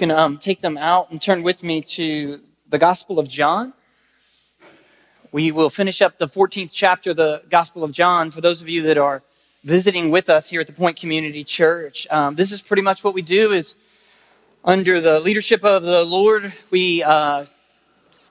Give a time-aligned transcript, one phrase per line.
[0.00, 2.38] can um, take them out and turn with me to
[2.70, 3.74] the Gospel of John.
[5.30, 8.30] We will finish up the 14th chapter of the Gospel of John.
[8.30, 9.22] For those of you that are
[9.62, 13.12] visiting with us here at the Point Community Church, um, this is pretty much what
[13.12, 13.52] we do.
[13.52, 13.74] Is
[14.64, 17.44] under the leadership of the Lord, we uh,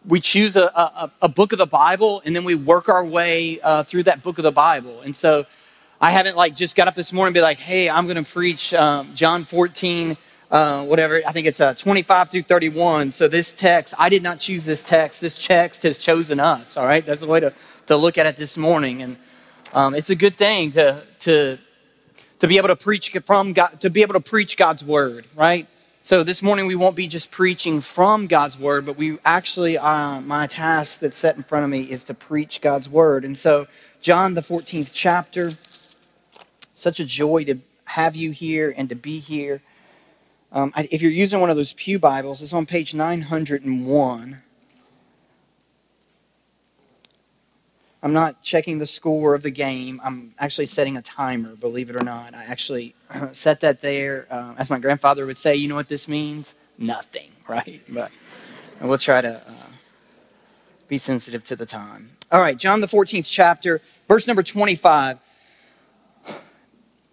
[0.07, 3.61] we choose a, a, a, book of the Bible and then we work our way
[3.61, 5.01] uh, through that book of the Bible.
[5.01, 5.45] And so,
[6.01, 8.27] I haven't like just got up this morning and be like, "Hey, I'm going to
[8.27, 10.17] preach um, John 14."
[10.51, 13.11] Uh, whatever, I think it's uh, 25 through 31.
[13.11, 15.21] So this text, I did not choose this text.
[15.21, 17.05] This text has chosen us, all right?
[17.05, 17.53] That's the way to,
[17.87, 19.01] to look at it this morning.
[19.01, 19.17] And
[19.73, 21.59] um, it's a good thing to, to,
[22.39, 25.67] to be able to preach from God, to be able to preach God's word, right?
[26.01, 30.21] So this morning we won't be just preaching from God's word, but we actually, uh,
[30.21, 33.23] my task that's set in front of me is to preach God's word.
[33.23, 33.67] And so,
[34.01, 35.51] John, the 14th chapter,
[36.73, 39.61] such a joy to have you here and to be here.
[40.51, 44.41] Um, if you're using one of those Pew Bibles, it's on page 901.
[48.01, 50.01] I'm not checking the score of the game.
[50.03, 52.33] I'm actually setting a timer, believe it or not.
[52.33, 52.95] I actually
[53.33, 54.25] set that there.
[54.31, 56.55] Uh, as my grandfather would say, you know what this means?
[56.77, 57.81] Nothing, right?
[57.87, 58.11] But
[58.81, 59.67] we'll try to uh,
[60.87, 62.11] be sensitive to the time.
[62.31, 65.19] All right, John the 14th chapter, verse number 25.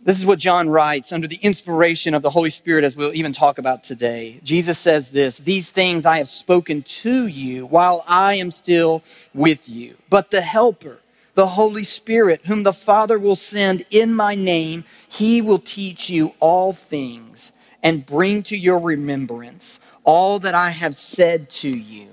[0.07, 3.33] This is what John writes under the inspiration of the Holy Spirit, as we'll even
[3.33, 4.39] talk about today.
[4.45, 9.03] Jesus says this These things I have spoken to you while I am still
[9.35, 9.97] with you.
[10.09, 11.01] But the Helper,
[11.35, 16.35] the Holy Spirit, whom the Father will send in my name, he will teach you
[16.39, 17.51] all things
[17.83, 22.07] and bring to your remembrance all that I have said to you.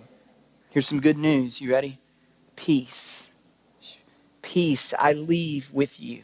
[0.72, 1.62] Here's some good news.
[1.62, 2.00] You ready?
[2.56, 3.30] Peace.
[4.42, 6.24] Peace I leave with you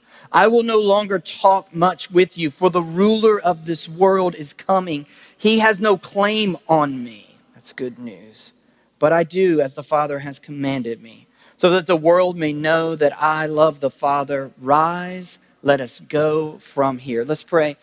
[0.31, 4.53] I will no longer talk much with you, for the ruler of this world is
[4.53, 5.05] coming.
[5.37, 7.35] He has no claim on me.
[7.53, 8.53] That's good news.
[8.97, 11.27] But I do as the Father has commanded me,
[11.57, 14.51] so that the world may know that I love the Father.
[14.57, 17.25] Rise, let us go from here.
[17.25, 17.75] Let's pray.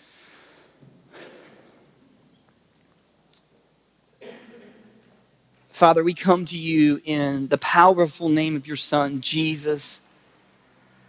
[5.69, 10.01] Father, we come to you in the powerful name of your Son, Jesus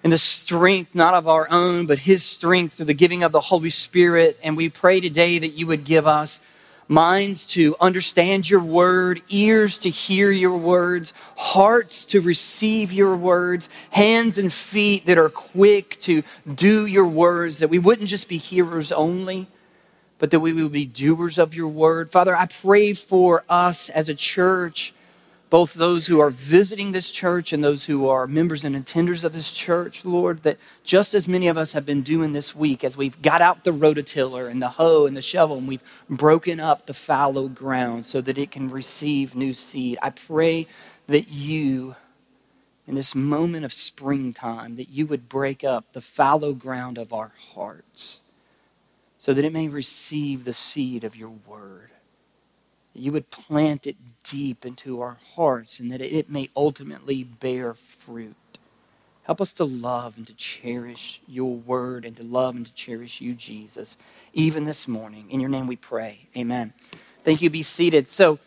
[0.03, 3.41] in the strength not of our own, but His strength through the giving of the
[3.41, 4.39] Holy Spirit.
[4.43, 6.39] And we pray today that you would give us
[6.87, 13.69] minds to understand your word, ears to hear your words, hearts to receive your words,
[13.91, 16.23] hands and feet that are quick to
[16.55, 19.47] do your words, that we wouldn't just be hearers only,
[20.17, 22.09] but that we would be doers of your word.
[22.09, 24.93] Father, I pray for us as a church
[25.49, 29.33] both those who are visiting this church and those who are members and attenders of
[29.33, 32.95] this church, Lord, that just as many of us have been doing this week as
[32.95, 36.85] we've got out the rototiller and the hoe and the shovel and we've broken up
[36.85, 40.67] the fallow ground so that it can receive new seed, I pray
[41.07, 41.95] that you,
[42.85, 47.31] in this moment of springtime, that you would break up the fallow ground of our
[47.53, 48.21] hearts
[49.17, 51.89] so that it may receive the seed of your word.
[52.93, 58.35] You would plant it deep into our hearts and that it may ultimately bear fruit.
[59.23, 63.21] Help us to love and to cherish your word and to love and to cherish
[63.21, 63.95] you, Jesus,
[64.33, 65.29] even this morning.
[65.29, 66.27] In your name we pray.
[66.35, 66.73] Amen.
[67.23, 67.49] Thank you.
[67.51, 68.07] Be seated.
[68.07, 68.39] So,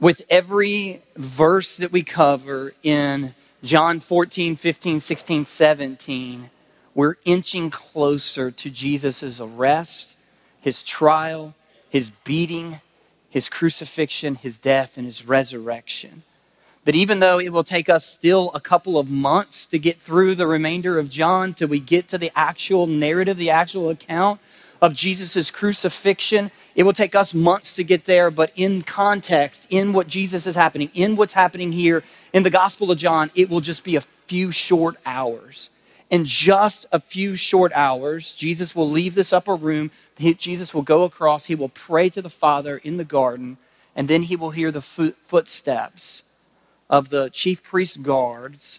[0.00, 6.50] with every verse that we cover in John 14, 15, 16, 17,
[6.94, 10.16] we're inching closer to Jesus' arrest,
[10.60, 11.54] his trial,
[11.94, 12.80] his beating,
[13.30, 16.24] his crucifixion, his death, and his resurrection.
[16.84, 20.34] But even though it will take us still a couple of months to get through
[20.34, 24.40] the remainder of John till we get to the actual narrative, the actual account
[24.82, 28.28] of Jesus' crucifixion, it will take us months to get there.
[28.28, 32.02] But in context, in what Jesus is happening, in what's happening here
[32.32, 35.70] in the Gospel of John, it will just be a few short hours.
[36.14, 39.90] In just a few short hours, Jesus will leave this upper room.
[40.16, 43.58] He, Jesus will go across, he will pray to the Father in the garden,
[43.96, 46.22] and then he will hear the footsteps
[46.88, 48.78] of the chief priest guards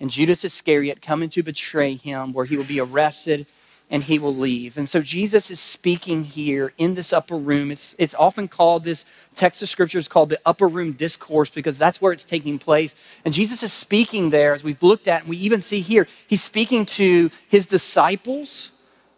[0.00, 3.46] and Judas Iscariot coming to betray him, where he will be arrested
[3.90, 4.76] and he will leave.
[4.76, 7.70] And so Jesus is speaking here in this upper room.
[7.70, 9.04] It's, it's often called, this
[9.34, 12.94] text of scripture is called the upper room discourse because that's where it's taking place.
[13.24, 16.42] And Jesus is speaking there, as we've looked at, and we even see here, he's
[16.42, 18.70] speaking to his disciples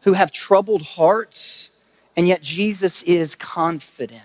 [0.03, 1.69] who have troubled hearts,
[2.17, 4.23] and yet Jesus is confident.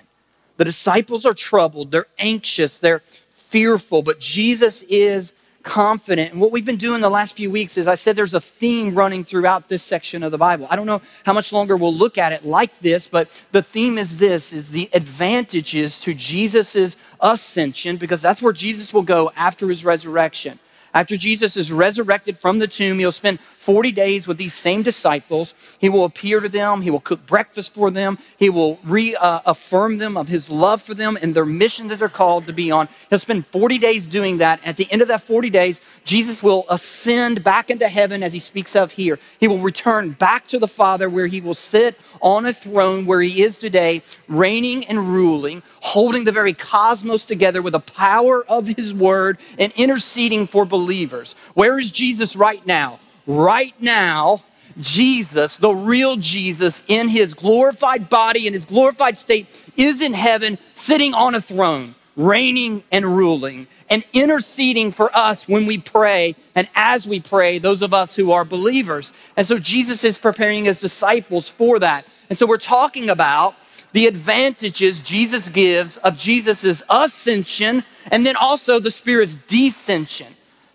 [0.57, 5.33] The disciples are troubled, they're anxious, they're fearful, but Jesus is
[5.65, 6.31] confident.
[6.31, 8.95] And what we've been doing the last few weeks is I said there's a theme
[8.95, 10.67] running throughout this section of the Bible.
[10.69, 13.97] I don't know how much longer we'll look at it like this, but the theme
[13.97, 19.67] is this is the advantages to Jesus' ascension because that's where Jesus will go after
[19.67, 20.59] his resurrection.
[20.95, 25.53] After Jesus is resurrected from the tomb, he'll spend 40 days with these same disciples.
[25.81, 26.81] He will appear to them.
[26.81, 28.17] He will cook breakfast for them.
[28.39, 32.07] He will reaffirm uh, them of his love for them and their mission that they're
[32.07, 32.87] called to be on.
[33.09, 34.65] He'll spend 40 days doing that.
[34.65, 38.39] At the end of that 40 days, Jesus will ascend back into heaven as he
[38.39, 39.19] speaks of here.
[39.37, 43.19] He will return back to the Father where he will sit on a throne where
[43.19, 48.67] he is today, reigning and ruling, holding the very cosmos together with the power of
[48.67, 51.33] his word and interceding for believers believers.
[51.55, 52.99] Where is Jesus right now?
[53.25, 54.43] Right now,
[54.79, 60.59] Jesus, the real Jesus, in his glorified body, in his glorified state, is in heaven,
[60.75, 66.69] sitting on a throne, reigning and ruling, and interceding for us when we pray, and
[66.75, 69.11] as we pray, those of us who are believers.
[69.35, 72.05] And so Jesus is preparing his disciples for that.
[72.29, 73.55] And so we're talking about
[73.93, 80.27] the advantages Jesus gives of Jesus' ascension and then also the Spirit's descension.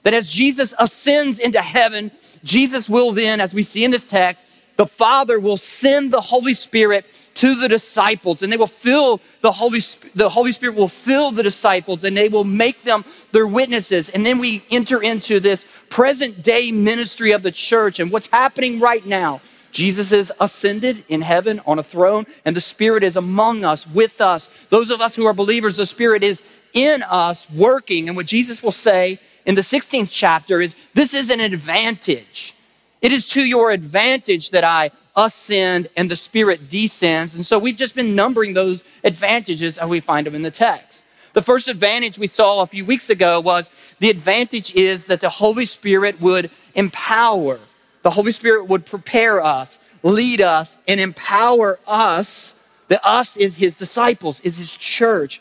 [0.02, 2.11] That as Jesus ascends into heaven,
[2.43, 6.55] Jesus will then, as we see in this text, the Father will send the Holy
[6.55, 7.05] Spirit
[7.35, 9.81] to the disciples and they will fill the Holy
[10.14, 14.08] the Holy Spirit will fill the disciples and they will make them their witnesses.
[14.08, 18.81] And then we enter into this present day ministry of the church and what's happening
[18.81, 19.43] right now?
[19.70, 24.20] Jesus is ascended in heaven on a throne and the Spirit is among us with
[24.20, 24.50] us.
[24.70, 28.62] Those of us who are believers the Spirit is in us working and what Jesus
[28.62, 32.55] will say in the 16th chapter is this is an advantage.
[33.02, 37.34] It is to your advantage that I ascend and the Spirit descends.
[37.34, 41.05] And so we've just been numbering those advantages as we find them in the text.
[41.32, 45.28] The first advantage we saw a few weeks ago was the advantage is that the
[45.28, 47.61] Holy Spirit would empower,
[48.02, 52.55] the Holy Spirit would prepare us, lead us, and empower us.
[52.88, 55.40] The us is his disciples, is his church,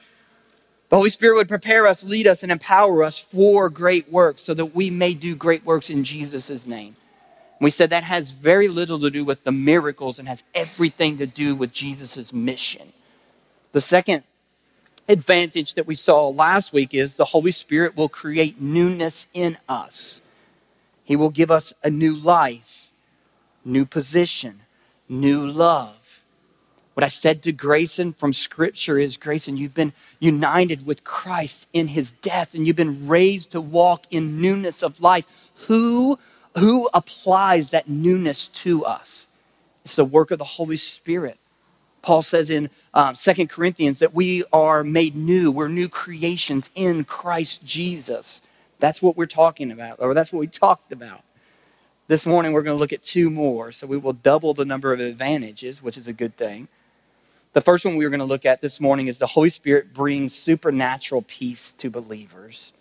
[0.90, 4.54] the Holy Spirit would prepare us, lead us, and empower us for great works so
[4.56, 6.96] that we may do great works in Jesus' name.
[7.62, 11.28] We said that has very little to do with the miracles and has everything to
[11.28, 12.94] do with Jesus' mission.
[13.72, 14.24] The second
[15.08, 20.22] advantage that we saw last week is the Holy Spirit will create newness in us.
[21.04, 22.90] He will give us a new life,
[23.66, 24.62] new position,
[25.08, 25.99] new love.
[27.00, 31.88] What I said to Grayson from Scripture is Grayson, you've been united with Christ in
[31.88, 35.50] his death and you've been raised to walk in newness of life.
[35.68, 36.19] Who,
[36.57, 39.30] who applies that newness to us?
[39.86, 41.38] It's the work of the Holy Spirit.
[42.01, 45.52] Paul says in um, 2 Corinthians that we are made new.
[45.52, 48.42] We're new creations in Christ Jesus.
[48.80, 51.24] That's what we're talking about, or that's what we talked about.
[52.10, 53.72] This morning, we're going to look at two more.
[53.72, 56.68] So we will double the number of advantages, which is a good thing.
[57.54, 59.92] The first one we are going to look at this morning is the Holy Spirit
[59.92, 62.74] brings supernatural peace to believers.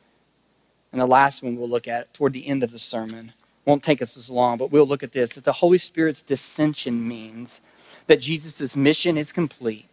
[0.93, 3.33] And the last one we'll look at toward the end of the sermon
[3.65, 7.01] won't take us as long, but we'll look at this that the Holy Spirit's descension
[7.01, 7.63] means
[8.09, 9.89] that Jesus' mission is complete,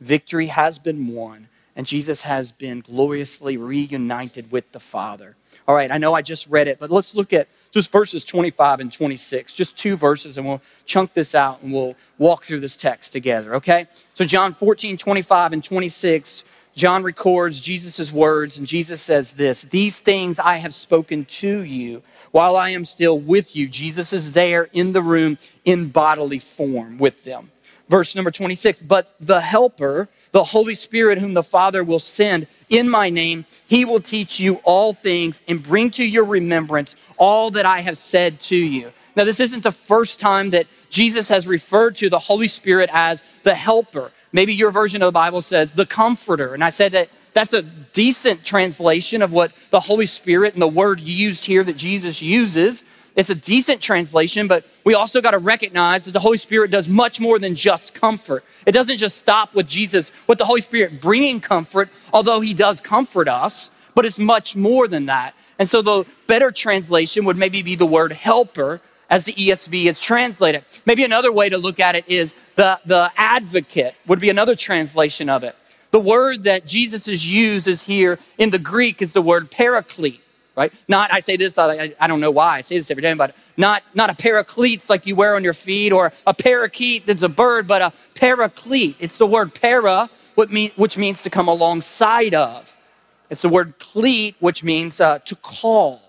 [0.00, 5.36] victory has been won, and Jesus has been gloriously reunited with the Father.
[5.68, 8.80] All right, I know I just read it, but let's look at just verses 25
[8.80, 12.76] and 26, just two verses, and we'll chunk this out and we'll walk through this
[12.76, 13.86] text together, okay?
[14.14, 16.44] So, John 14, 25 and 26,
[16.76, 22.02] John records Jesus' words, and Jesus says this These things I have spoken to you
[22.30, 23.66] while I am still with you.
[23.66, 27.50] Jesus is there in the room in bodily form with them.
[27.88, 32.90] Verse number 26, but the Helper, the Holy Spirit, whom the Father will send in
[32.90, 37.64] my name, he will teach you all things and bring to your remembrance all that
[37.64, 38.92] I have said to you.
[39.16, 43.24] Now, this isn't the first time that Jesus has referred to the Holy Spirit as
[43.44, 44.12] the helper.
[44.30, 46.52] Maybe your version of the Bible says the comforter.
[46.52, 50.68] And I said that that's a decent translation of what the Holy Spirit and the
[50.68, 52.84] word used here that Jesus uses.
[53.16, 56.86] It's a decent translation, but we also got to recognize that the Holy Spirit does
[56.86, 58.44] much more than just comfort.
[58.66, 62.78] It doesn't just stop with Jesus, with the Holy Spirit bringing comfort, although He does
[62.78, 65.34] comfort us, but it's much more than that.
[65.58, 68.80] And so the better translation would maybe be the word helper.
[69.08, 70.64] as the ESV is translated.
[70.84, 75.28] Maybe another way to look at it is the, the advocate would be another translation
[75.28, 75.54] of it.
[75.92, 77.22] The word that Jesus is
[77.84, 80.20] here in the Greek is the word paraclete,
[80.56, 80.72] right?
[80.88, 83.36] Not, I say this, I, I don't know why I say this every day, but
[83.56, 87.28] not, not a cleats like you wear on your feet or a parakeet that's a
[87.28, 88.96] bird, but a paraclete.
[88.98, 92.74] It's the word para, which means to come alongside of.
[93.28, 96.00] It's the word cleat, which means uh, to call.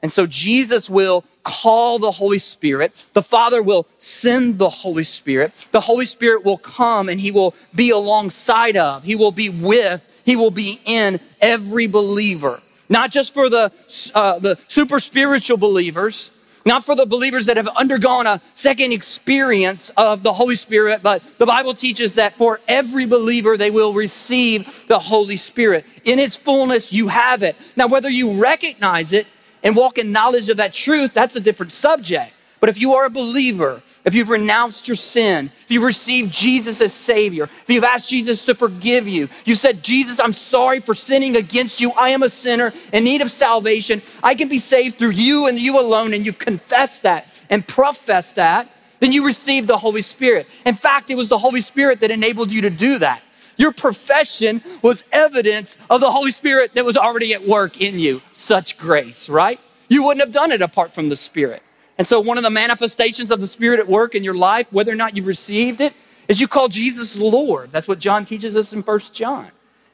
[0.00, 3.04] And so Jesus will call the Holy Spirit.
[3.14, 5.66] The Father will send the Holy Spirit.
[5.72, 10.22] The Holy Spirit will come and he will be alongside of, he will be with,
[10.24, 12.60] he will be in every believer.
[12.88, 13.72] Not just for the,
[14.14, 16.30] uh, the super spiritual believers,
[16.64, 21.22] not for the believers that have undergone a second experience of the Holy Spirit, but
[21.38, 25.86] the Bible teaches that for every believer, they will receive the Holy Spirit.
[26.04, 27.56] In its fullness, you have it.
[27.76, 29.26] Now, whether you recognize it
[29.62, 32.32] and walk in knowledge of that truth, that's a different subject.
[32.60, 36.80] But if you are a believer, if you've renounced your sin, if you've received Jesus
[36.80, 40.94] as Savior, if you've asked Jesus to forgive you, you said, Jesus, I'm sorry for
[40.94, 41.92] sinning against you.
[41.92, 44.02] I am a sinner in need of salvation.
[44.22, 48.34] I can be saved through you and you alone, and you've confessed that and professed
[48.36, 48.68] that,
[49.00, 50.48] then you received the Holy Spirit.
[50.66, 53.22] In fact, it was the Holy Spirit that enabled you to do that.
[53.56, 58.22] Your profession was evidence of the Holy Spirit that was already at work in you.
[58.32, 59.60] Such grace, right?
[59.88, 61.62] You wouldn't have done it apart from the Spirit.
[61.98, 64.92] And so, one of the manifestations of the Spirit at work in your life, whether
[64.92, 65.92] or not you've received it,
[66.28, 67.72] is you call Jesus Lord.
[67.72, 69.48] That's what John teaches us in First John.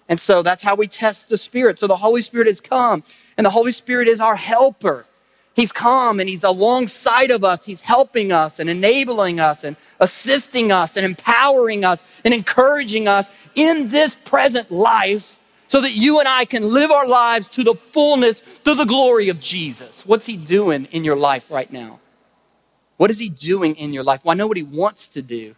[0.09, 1.79] And so, that's how we test the Spirit.
[1.79, 3.03] So, the Holy Spirit has come,
[3.39, 5.07] and the Holy Spirit is our helper.
[5.55, 7.65] He's come and He's alongside of us.
[7.65, 13.31] He's helping us and enabling us and assisting us and empowering us and encouraging us
[13.55, 17.75] in this present life so that you and I can live our lives to the
[17.75, 20.07] fullness, to the glory of Jesus.
[20.07, 22.01] What's He doing in your life right now?
[22.97, 24.25] What is He doing in your life?
[24.25, 25.57] Well, I know what He wants to do.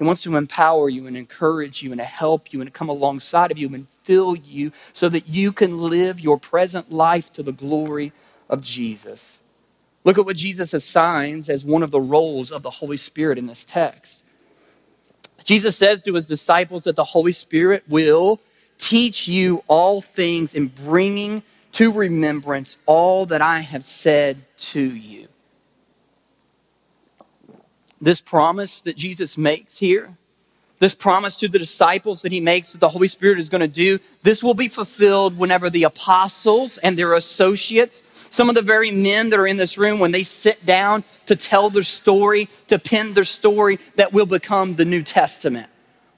[0.00, 2.88] He wants to empower you and encourage you and to help you and to come
[2.88, 7.42] alongside of you and fill you so that you can live your present life to
[7.42, 8.12] the glory
[8.48, 9.40] of Jesus.
[10.04, 13.46] Look at what Jesus assigns as one of the roles of the Holy Spirit in
[13.46, 14.22] this text.
[15.44, 18.40] Jesus says to his disciples that the Holy Spirit will
[18.80, 25.28] teach you all things in bringing to remembrance all that I have said to you.
[28.00, 30.16] This promise that Jesus makes here
[30.80, 33.68] this promise to the disciples that he makes that the Holy Spirit is going to
[33.68, 38.90] do, this will be fulfilled whenever the apostles and their associates, some of the very
[38.90, 42.78] men that are in this room, when they sit down to tell their story, to
[42.78, 45.68] pen their story that will become the New Testament.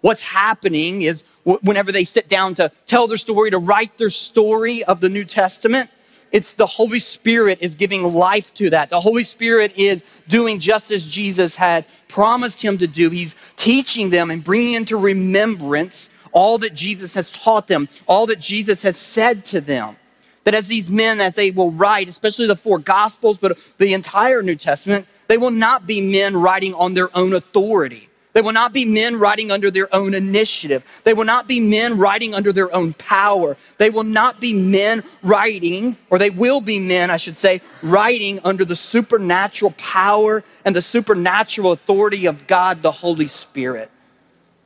[0.02, 4.84] What's happening is whenever they sit down to tell their story, to write their story
[4.84, 5.90] of the New Testament,
[6.32, 8.90] it's the Holy Spirit is giving life to that.
[8.90, 13.10] The Holy Spirit is doing just as Jesus had promised him to do.
[13.10, 18.40] He's teaching them and bringing into remembrance all that Jesus has taught them, all that
[18.40, 19.96] Jesus has said to them.
[20.44, 24.42] That as these men, as they will write, especially the four Gospels, but the entire
[24.42, 28.08] New Testament, they will not be men writing on their own authority.
[28.32, 30.84] They will not be men writing under their own initiative.
[31.04, 33.56] They will not be men writing under their own power.
[33.76, 38.40] They will not be men writing, or they will be men, I should say, writing
[38.42, 43.90] under the supernatural power and the supernatural authority of God, the Holy Spirit.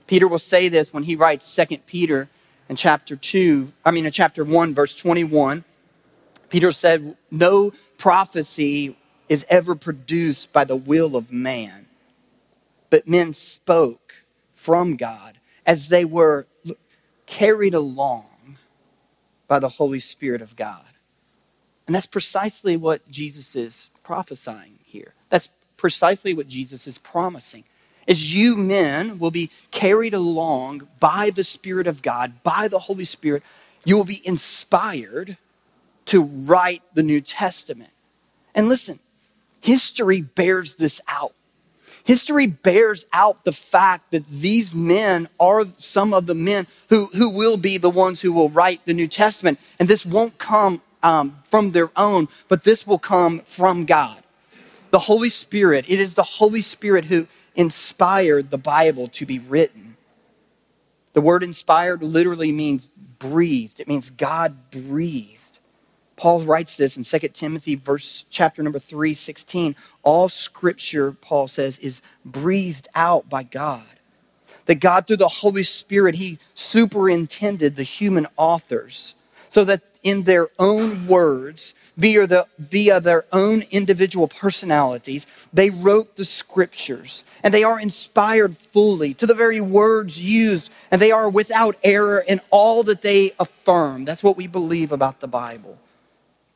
[0.06, 2.28] Peter will say this when he writes Second Peter
[2.68, 5.64] in chapter 2, I mean, in chapter 1, verse 21.
[6.48, 8.96] Peter said, No prophecy
[9.28, 11.85] is ever produced by the will of man
[12.90, 14.24] but men spoke
[14.54, 16.46] from God as they were
[17.26, 18.58] carried along
[19.48, 20.84] by the Holy Spirit of God.
[21.86, 25.14] And that's precisely what Jesus is prophesying here.
[25.28, 27.64] That's precisely what Jesus is promising.
[28.08, 33.04] As you men will be carried along by the Spirit of God, by the Holy
[33.04, 33.42] Spirit.
[33.84, 35.36] You will be inspired
[36.06, 37.90] to write the New Testament.
[38.54, 38.98] And listen,
[39.60, 41.34] history bears this out.
[42.06, 47.28] History bears out the fact that these men are some of the men who, who
[47.28, 49.58] will be the ones who will write the New Testament.
[49.80, 54.22] And this won't come um, from their own, but this will come from God.
[54.92, 59.96] The Holy Spirit, it is the Holy Spirit who inspired the Bible to be written.
[61.12, 62.86] The word inspired literally means
[63.18, 65.35] breathed, it means God breathed.
[66.16, 69.76] Paul writes this in 2 Timothy verse chapter number 3, 16.
[70.02, 73.84] All scripture, Paul says, is breathed out by God.
[74.64, 79.14] That God, through the Holy Spirit, He superintended the human authors
[79.48, 86.16] so that in their own words, via, the, via their own individual personalities, they wrote
[86.16, 87.24] the scriptures.
[87.42, 92.22] And they are inspired fully to the very words used, and they are without error
[92.26, 94.04] in all that they affirm.
[94.04, 95.78] That's what we believe about the Bible.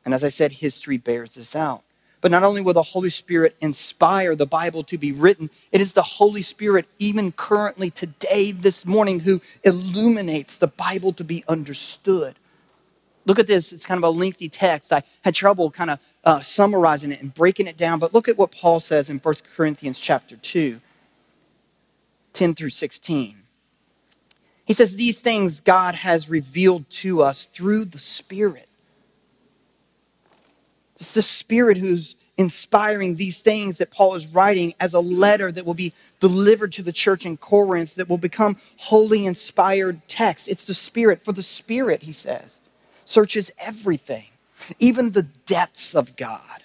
[0.03, 1.83] And as I said, history bears this out.
[2.21, 5.93] But not only will the Holy Spirit inspire the Bible to be written, it is
[5.93, 12.35] the Holy Spirit, even currently today, this morning, who illuminates the Bible to be understood.
[13.25, 13.73] Look at this.
[13.73, 14.93] It's kind of a lengthy text.
[14.93, 17.99] I had trouble kind of uh, summarizing it and breaking it down.
[17.99, 20.79] But look at what Paul says in 1 Corinthians chapter 2,
[22.33, 23.35] 10 through 16.
[24.65, 28.69] He says, These things God has revealed to us through the Spirit.
[31.01, 35.65] It's the Spirit who's inspiring these things that Paul is writing as a letter that
[35.65, 40.47] will be delivered to the church in Corinth that will become holy inspired text.
[40.47, 41.25] It's the Spirit.
[41.25, 42.59] For the Spirit, he says,
[43.03, 44.27] searches everything,
[44.77, 46.63] even the depths of God.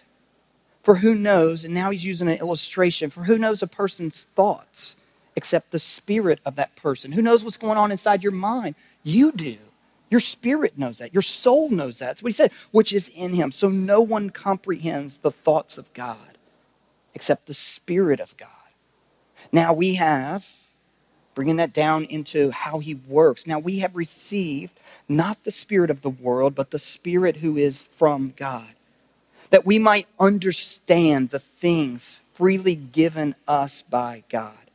[0.83, 4.97] For who knows, and now he's using an illustration, for who knows a person's thoughts
[5.35, 7.13] except the spirit of that person?
[7.13, 8.75] Who knows what's going on inside your mind?
[9.03, 9.57] You do.
[10.09, 11.13] Your spirit knows that.
[11.13, 12.07] Your soul knows that.
[12.07, 13.51] That's what he said, which is in him.
[13.51, 16.39] So no one comprehends the thoughts of God
[17.15, 18.49] except the spirit of God.
[19.53, 20.47] Now we have,
[21.35, 26.03] bringing that down into how he works, now we have received not the spirit of
[26.03, 28.69] the world, but the spirit who is from God,
[29.51, 34.66] that we might understand the things freely given us by God.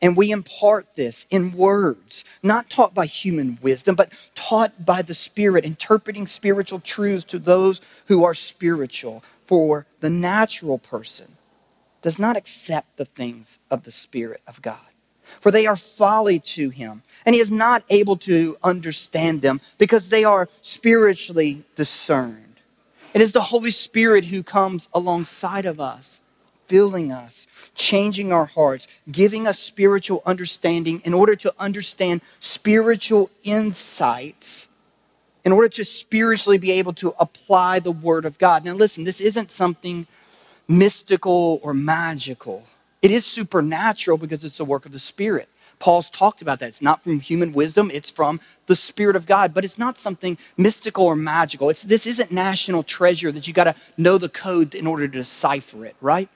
[0.00, 5.14] And we impart this in words, not taught by human wisdom, but taught by the
[5.14, 9.22] Spirit, interpreting spiritual truths to those who are spiritual.
[9.44, 11.36] For the natural person
[12.02, 14.78] does not accept the things of the Spirit of God
[15.40, 17.02] for they are folly to him.
[17.24, 22.60] And he is not able to understand them because they are spiritually discerned.
[23.12, 26.20] It is the Holy Spirit who comes alongside of us,
[26.70, 34.68] filling us, changing our hearts, giving us spiritual understanding in order to understand spiritual insights,
[35.44, 38.64] in order to spiritually be able to apply the Word of God.
[38.64, 40.06] Now, listen, this isn't something
[40.68, 42.62] mystical or magical.
[43.02, 45.48] It is supernatural because it's the work of the Spirit.
[45.80, 46.68] Paul's talked about that.
[46.68, 50.38] It's not from human wisdom, it's from the Spirit of God, but it's not something
[50.56, 51.68] mystical or magical.
[51.68, 55.18] It's, this isn't national treasure that you got to know the code in order to
[55.18, 56.28] decipher it, right?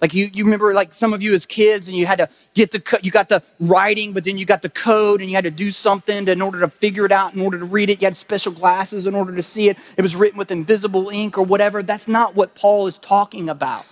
[0.00, 2.72] Like you, you remember, like some of you as kids, and you had to get
[2.72, 5.50] the, you got the writing, but then you got the code, and you had to
[5.50, 8.02] do something to, in order to figure it out, in order to read it.
[8.02, 9.78] You had special glasses in order to see it.
[9.96, 11.82] It was written with invisible ink or whatever.
[11.82, 13.86] That's not what Paul is talking about.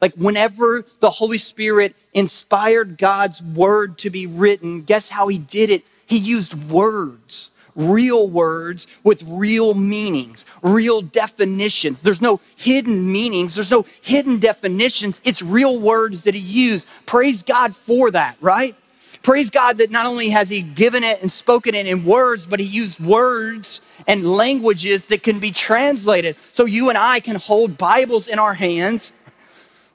[0.00, 5.68] Like, whenever the Holy Spirit inspired God's word to be written, guess how he did
[5.68, 5.84] it?
[6.06, 12.00] He used words, real words with real meanings, real definitions.
[12.02, 15.20] There's no hidden meanings, there's no hidden definitions.
[15.24, 16.86] It's real words that he used.
[17.06, 18.74] Praise God for that, right?
[19.22, 22.58] Praise God that not only has he given it and spoken it in words, but
[22.58, 26.36] he used words and languages that can be translated.
[26.52, 29.12] So you and I can hold Bibles in our hands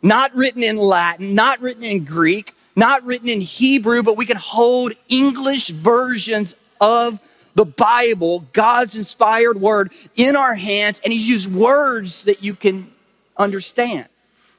[0.06, 4.38] not written in Latin, not written in Greek, not written in Hebrew, but we can
[4.38, 7.20] hold English versions of
[7.56, 12.92] the Bible, God's inspired word, in our hands, and He's used words that you can
[13.38, 14.08] understand.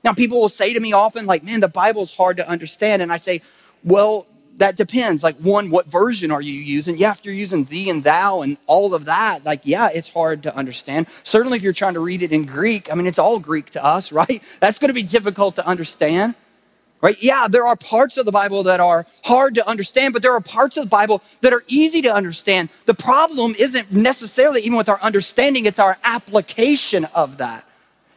[0.02, 3.02] Now, people will say to me often, like, man, the Bible's hard to understand.
[3.02, 3.42] And I say,
[3.82, 4.26] well,
[4.58, 5.22] that depends.
[5.22, 6.96] Like, one, what version are you using?
[6.96, 10.44] Yeah, if you're using thee and thou and all of that, like, yeah, it's hard
[10.44, 11.06] to understand.
[11.22, 13.84] Certainly, if you're trying to read it in Greek, I mean, it's all Greek to
[13.84, 14.42] us, right?
[14.60, 16.34] That's going to be difficult to understand,
[17.00, 17.16] right?
[17.22, 20.40] Yeah, there are parts of the Bible that are hard to understand, but there are
[20.40, 22.68] parts of the Bible that are easy to understand.
[22.86, 27.64] The problem isn't necessarily even with our understanding, it's our application of that.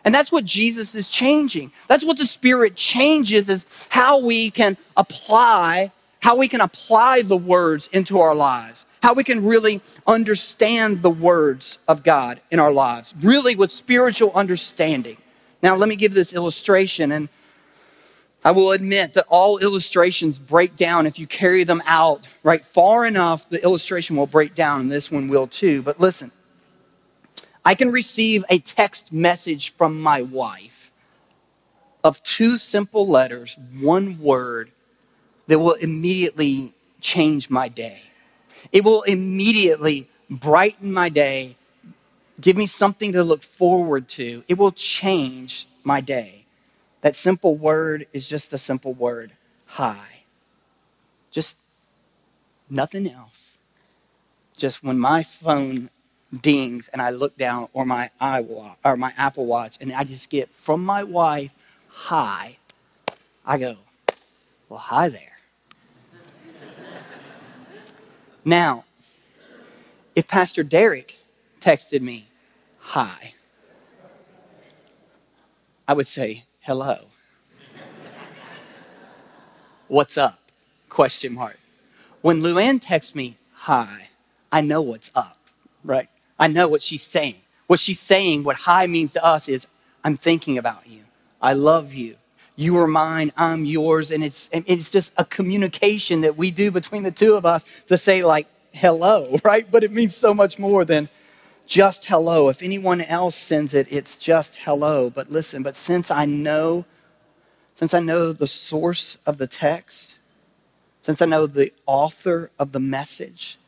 [0.06, 1.72] And that's what Jesus is changing.
[1.88, 7.38] That's what the Spirit changes, is how we can apply how we can apply the
[7.38, 12.72] words into our lives, how we can really understand the words of God in our
[12.72, 15.18] lives, really with spiritual understanding.
[15.62, 17.30] Now, let me give this illustration, and
[18.44, 23.06] I will admit that all illustrations break down if you carry them out right far
[23.06, 25.82] enough, the illustration will break down, and this one will too.
[25.82, 26.32] But listen,
[27.66, 30.92] I can receive a text message from my wife
[32.04, 34.72] of two simple letters, one word,
[35.48, 38.02] that will immediately change my day.
[38.72, 41.58] It will immediately brighten my day,
[42.40, 44.44] give me something to look forward to.
[44.48, 46.46] It will change my day.
[47.02, 49.32] That simple word is just a simple word
[49.66, 50.24] hi.
[51.32, 51.58] Just
[52.70, 53.58] nothing else.
[54.58, 55.90] Just when my phone
[56.42, 58.10] dings and I look down or my
[58.84, 61.54] or my Apple Watch and I just get from my wife,
[61.88, 62.58] hi.
[63.46, 63.78] I go,
[64.68, 65.38] well, hi there.
[68.44, 68.86] now,
[70.16, 71.18] if Pastor Derek
[71.62, 72.28] texted me,
[72.80, 73.34] hi,
[75.88, 77.06] I would say, hello.
[79.88, 80.40] What's up?
[80.90, 81.58] Question mark.
[82.22, 84.10] When Luann texts me, hi,
[84.52, 85.38] I know what's up,
[85.84, 86.10] right?
[86.38, 87.36] I know what she's saying.
[87.68, 89.68] What she's saying, what hi means to us is,
[90.04, 91.02] I'm thinking about you.
[91.42, 92.16] I love you.
[92.56, 94.12] You are mine, I'm yours.
[94.12, 97.98] And it's, it's just a communication that we do between the two of us to
[97.98, 99.70] say, like, hello, right?
[99.70, 101.10] But it means so much more than
[101.70, 102.50] just hello.
[102.50, 105.10] If anyone else sends it, it's just hello.
[105.12, 106.84] But listen, but since I know,
[107.76, 110.18] since I know the source of the text,
[111.00, 113.60] since I know the author of the message,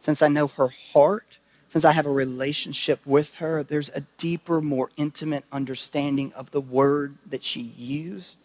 [0.00, 1.38] since I know her heart,
[1.68, 6.60] since I have a relationship with her, there's a deeper, more intimate understanding of the
[6.60, 8.36] word that she used.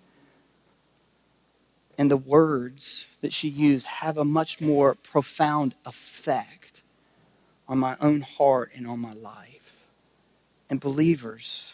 [1.97, 6.56] And the words that she used have a much more profound effect
[7.67, 9.87] on my own heart and on my life.
[10.69, 11.73] And believers,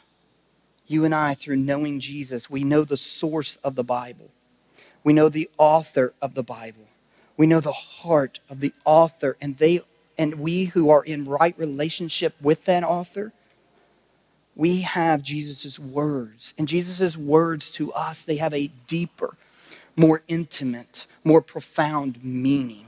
[0.88, 4.29] you and I, through knowing Jesus, we know the source of the Bible.
[5.03, 6.88] We know the author of the Bible.
[7.36, 9.82] We know the heart of the author, and they
[10.17, 13.34] and we who are in right relationship with that author,
[14.56, 16.53] we have Jesus' words.
[16.58, 19.36] And Jesus' words to us, they have a deeper,
[19.95, 22.86] more intimate, more profound meaning.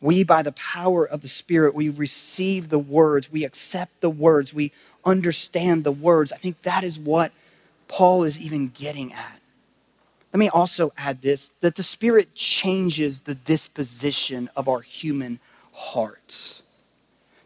[0.00, 4.52] We, by the power of the Spirit, we receive the words, we accept the words,
[4.52, 4.72] we
[5.04, 6.32] understand the words.
[6.32, 7.32] I think that is what
[7.88, 9.40] Paul is even getting at.
[10.32, 15.40] Let me also add this that the Spirit changes the disposition of our human
[15.72, 16.62] hearts.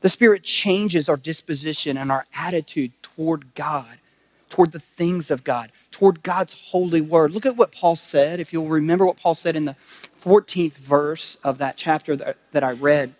[0.00, 3.98] The Spirit changes our disposition and our attitude toward God,
[4.48, 7.30] toward the things of God, toward God's holy word.
[7.30, 8.40] Look at what Paul said.
[8.40, 9.76] If you'll remember what Paul said in the
[10.22, 13.14] 14th verse of that chapter that, that I read,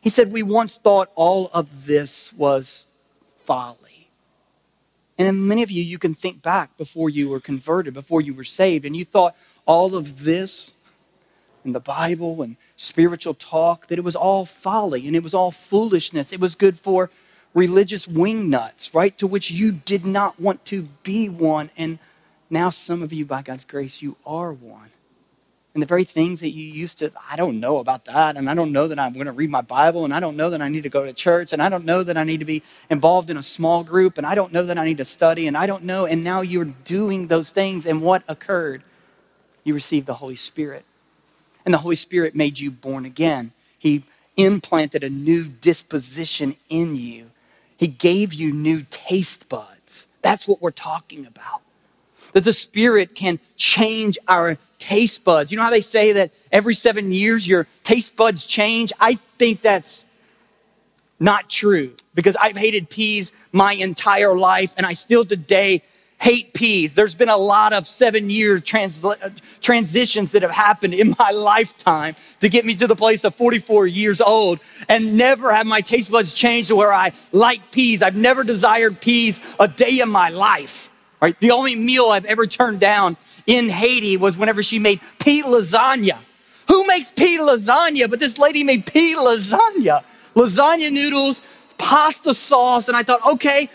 [0.00, 2.86] he said, We once thought all of this was
[3.44, 4.08] folly.
[5.16, 8.42] And many of you, you can think back before you were converted, before you were
[8.42, 10.74] saved, and you thought all of this
[11.62, 15.52] and the Bible and spiritual talk, that it was all folly and it was all
[15.52, 16.32] foolishness.
[16.32, 17.08] It was good for
[17.54, 19.16] religious wingnuts, right?
[19.18, 21.70] To which you did not want to be one.
[21.76, 21.98] And
[22.50, 24.90] now some of you, by God's grace, you are one.
[25.74, 28.36] And the very things that you used to, I don't know about that.
[28.36, 30.04] And I don't know that I'm going to read my Bible.
[30.04, 31.54] And I don't know that I need to go to church.
[31.54, 34.18] And I don't know that I need to be involved in a small group.
[34.18, 35.46] And I don't know that I need to study.
[35.46, 36.04] And I don't know.
[36.04, 37.86] And now you're doing those things.
[37.86, 38.82] And what occurred?
[39.64, 40.84] You received the Holy Spirit
[41.64, 43.52] and the Holy Spirit made you born again.
[43.78, 44.04] He
[44.36, 47.30] implanted a new disposition in you.
[47.82, 50.06] He gave you new taste buds.
[50.20, 51.62] That's what we're talking about.
[52.32, 55.50] That the Spirit can change our taste buds.
[55.50, 58.92] You know how they say that every seven years your taste buds change?
[59.00, 60.04] I think that's
[61.18, 65.82] not true because I've hated peas my entire life and I still today
[66.22, 66.94] hate peas.
[66.94, 69.30] There's been a lot of seven year transla- uh,
[69.60, 73.88] transitions that have happened in my lifetime to get me to the place of 44
[73.88, 74.60] years old.
[74.88, 78.02] And never have my taste buds changed to where I like peas.
[78.02, 80.90] I've never desired peas a day in my life.
[81.20, 81.38] Right?
[81.40, 83.16] The only meal I've ever turned down
[83.48, 86.18] in Haiti was whenever she made pea lasagna.
[86.68, 88.08] Who makes pea lasagna?
[88.08, 90.04] But this lady made pea lasagna.
[90.36, 91.42] Lasagna noodles,
[91.78, 93.68] pasta sauce, and I thought, okay,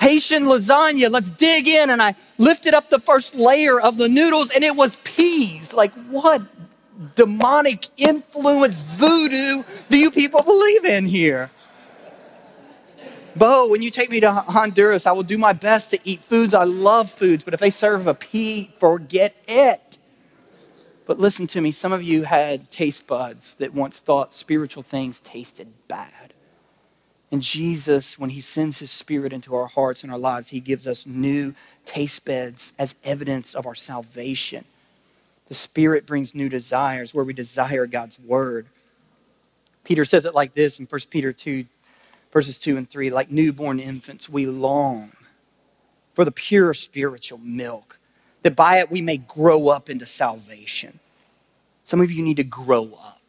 [0.00, 1.10] Haitian lasagna.
[1.10, 1.90] Let's dig in.
[1.90, 5.72] And I lifted up the first layer of the noodles and it was peas.
[5.72, 6.42] Like, what
[7.14, 11.50] demonic influence voodoo do you people believe in here?
[13.36, 16.54] Bo, when you take me to Honduras, I will do my best to eat foods.
[16.54, 19.98] I love foods, but if they serve a pea, forget it.
[21.06, 25.20] But listen to me, some of you had taste buds that once thought spiritual things
[25.20, 26.34] tasted bad.
[27.30, 30.86] And Jesus, when he sends his spirit into our hearts and our lives, he gives
[30.86, 34.64] us new taste beds as evidence of our salvation.
[35.48, 38.66] The spirit brings new desires where we desire God's word.
[39.84, 41.66] Peter says it like this in 1 Peter 2,
[42.32, 45.10] verses 2 and 3 like newborn infants, we long
[46.18, 47.96] for the pure spiritual milk,
[48.42, 50.98] that by it we may grow up into salvation.
[51.84, 53.22] Some of you need to grow up.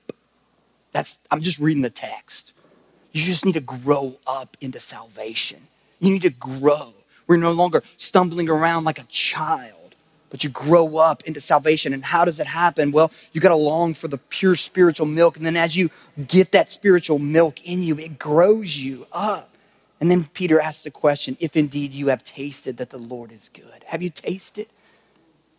[0.92, 2.52] That's I'm just reading the text.
[3.12, 5.68] You just need to grow up into salvation.
[6.00, 6.94] You need to grow.
[7.28, 9.96] We're no longer stumbling around like a child.
[10.30, 11.94] but you grow up into salvation.
[11.94, 12.92] And how does it happen?
[12.92, 15.38] Well, you got to long for the pure spiritual milk.
[15.38, 15.90] And then as you
[16.28, 19.56] get that spiritual milk in you, it grows you up.
[20.00, 23.50] And then Peter asked the question if indeed you have tasted that the Lord is
[23.54, 23.84] good.
[23.88, 24.68] Have you tasted?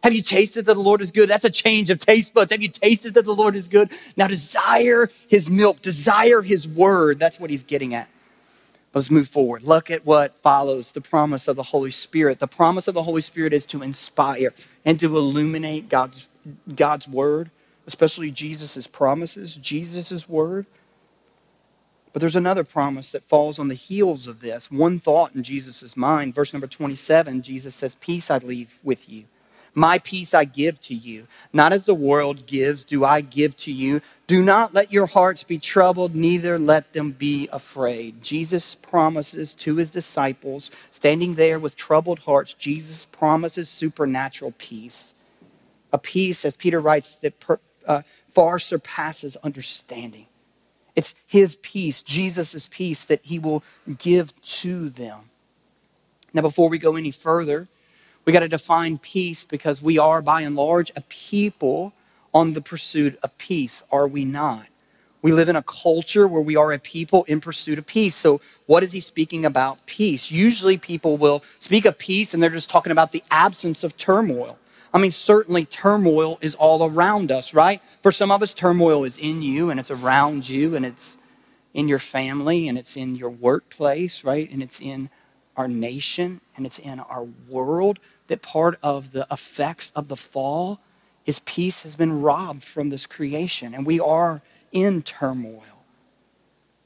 [0.03, 1.29] Have you tasted that the Lord is good?
[1.29, 2.53] That's a change of taste buds.
[2.53, 3.91] Have you tasted that the Lord is good?
[4.17, 7.19] Now desire his milk, desire his word.
[7.19, 8.09] That's what he's getting at.
[8.95, 9.63] Let's move forward.
[9.63, 12.41] Look at what follows the promise of the Holy Spirit.
[12.41, 14.53] The promise of the Holy Spirit is to inspire
[14.85, 16.29] and to illuminate God's,
[16.75, 17.51] God's word,
[17.87, 20.67] especially Jesus' promises, Jesus' word.
[22.13, 24.71] But there's another promise that falls on the heels of this.
[24.71, 29.25] One thought in Jesus' mind, verse number 27, Jesus says, Peace I leave with you.
[29.75, 31.27] My peace I give to you.
[31.53, 34.03] Not as the world gives, do I give to you.
[34.27, 38.23] Do not let your hearts be troubled, neither let them be afraid.
[38.23, 45.15] Jesus promises to his disciples, standing there with troubled hearts, Jesus promises supernatural peace.
[45.93, 48.03] A peace, as Peter writes, that per, uh,
[48.33, 50.27] far surpasses understanding.
[50.95, 53.63] It's his peace, Jesus' peace, that he will
[53.99, 55.31] give to them.
[56.33, 57.69] Now, before we go any further,
[58.25, 61.93] we got to define peace because we are, by and large, a people
[62.33, 64.67] on the pursuit of peace, are we not?
[65.23, 68.15] We live in a culture where we are a people in pursuit of peace.
[68.15, 70.31] So, what is he speaking about peace?
[70.31, 74.59] Usually, people will speak of peace and they're just talking about the absence of turmoil.
[74.93, 77.81] I mean, certainly turmoil is all around us, right?
[78.03, 81.17] For some of us, turmoil is in you and it's around you and it's
[81.75, 84.51] in your family and it's in your workplace, right?
[84.51, 85.11] And it's in
[85.61, 90.81] our nation and it's in our world that part of the effects of the fall
[91.27, 94.41] is peace has been robbed from this creation, and we are
[94.73, 95.85] in turmoil.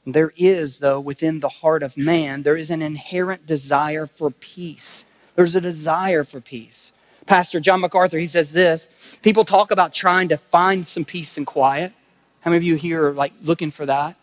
[0.05, 5.05] There is, though, within the heart of man, there is an inherent desire for peace.
[5.35, 6.91] There's a desire for peace.
[7.25, 11.47] Pastor John MacArthur, he says this people talk about trying to find some peace and
[11.47, 11.93] quiet.
[12.41, 14.17] How many of you here are like looking for that?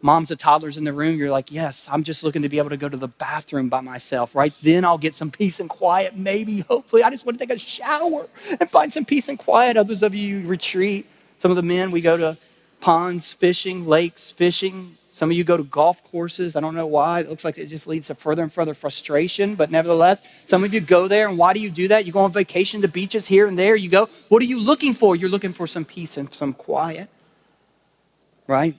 [0.00, 2.70] Moms of toddlers in the room, you're like, yes, I'm just looking to be able
[2.70, 4.52] to go to the bathroom by myself, right?
[4.62, 7.02] Then I'll get some peace and quiet, maybe, hopefully.
[7.02, 8.28] I just want to take a shower
[8.60, 9.76] and find some peace and quiet.
[9.76, 11.06] Others of you retreat.
[11.38, 12.36] Some of the men, we go to
[12.80, 14.96] ponds fishing, lakes fishing.
[15.10, 16.54] Some of you go to golf courses.
[16.54, 17.18] I don't know why.
[17.18, 19.56] It looks like it just leads to further and further frustration.
[19.56, 21.26] But nevertheless, some of you go there.
[21.26, 22.06] And why do you do that?
[22.06, 23.74] You go on vacation to beaches here and there.
[23.74, 25.16] You go, what are you looking for?
[25.16, 27.08] You're looking for some peace and some quiet,
[28.46, 28.76] right?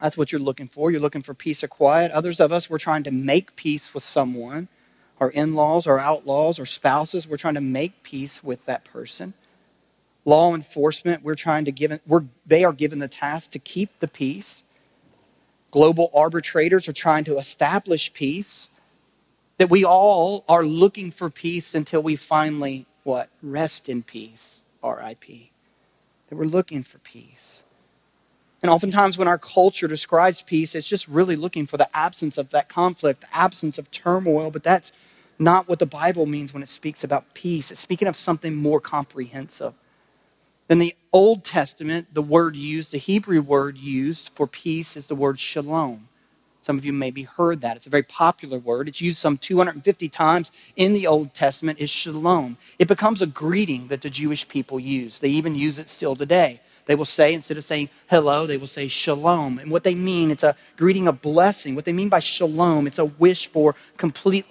[0.00, 0.90] That's what you're looking for.
[0.90, 2.12] You're looking for peace or quiet.
[2.12, 4.68] Others of us, we're trying to make peace with someone.
[5.20, 9.34] Our in laws, our outlaws, our spouses, we're trying to make peace with that person.
[10.24, 14.06] Law enforcement, we're trying to give, we're, they are given the task to keep the
[14.06, 14.62] peace.
[15.70, 18.68] Global arbitrators are trying to establish peace.
[19.58, 23.28] That we all are looking for peace until we finally, what?
[23.42, 25.50] Rest in peace, RIP.
[26.28, 27.62] That we're looking for peace.
[28.62, 32.50] And oftentimes, when our culture describes peace, it's just really looking for the absence of
[32.50, 34.50] that conflict, the absence of turmoil.
[34.50, 34.92] But that's
[35.38, 37.70] not what the Bible means when it speaks about peace.
[37.70, 39.74] It's speaking of something more comprehensive.
[40.68, 45.14] In the Old Testament, the word used, the Hebrew word used for peace is the
[45.14, 46.08] word shalom.
[46.62, 47.78] Some of you maybe heard that.
[47.78, 48.88] It's a very popular word.
[48.88, 52.58] It's used some 250 times in the Old Testament is shalom.
[52.78, 55.20] It becomes a greeting that the Jewish people use.
[55.20, 56.60] They even use it still today.
[56.88, 59.58] They will say, instead of saying hello, they will say shalom.
[59.58, 61.74] And what they mean, it's a greeting of blessing.
[61.74, 64.46] What they mean by shalom, it's a wish for complete,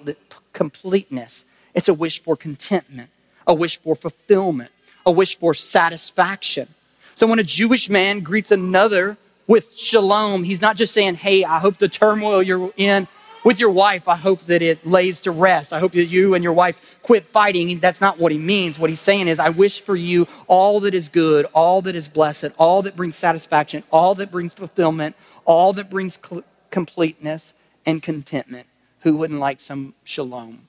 [0.53, 1.45] completeness.
[1.73, 3.09] It's a wish for contentment,
[3.47, 4.69] a wish for fulfillment,
[5.03, 6.67] a wish for satisfaction.
[7.15, 11.57] So when a Jewish man greets another with shalom, he's not just saying, hey, I
[11.57, 13.07] hope the turmoil you're in
[13.47, 15.71] with your wife, I hope that it lays to rest.
[15.71, 17.79] I hope that you and your wife quit fighting.
[17.79, 18.77] That's not what he means.
[18.77, 22.09] What he's saying is, I wish for you all that is good, all that is
[22.09, 27.53] blessed, all that brings satisfaction, all that brings fulfillment, all that brings cl- completeness
[27.85, 28.67] and contentment.
[29.03, 30.67] Who wouldn't like some shalom?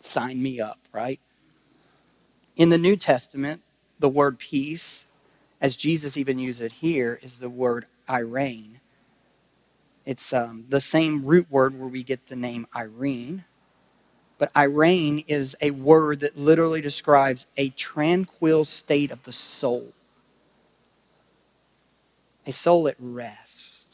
[0.00, 1.20] Sign me up, right?
[2.56, 3.60] In the New Testament,
[3.98, 5.04] the word peace,
[5.60, 8.76] as Jesus even uses it here, is the word eirene.
[10.06, 13.44] It's um, the same root word where we get the name Irene.
[14.38, 19.92] But Irene is a word that literally describes a tranquil state of the soul,
[22.46, 23.86] a soul at rest,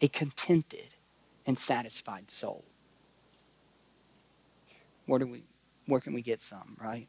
[0.00, 0.90] a contented
[1.46, 2.64] and satisfied soul.
[5.06, 5.42] Where, do we,
[5.86, 7.06] where can we get some, right?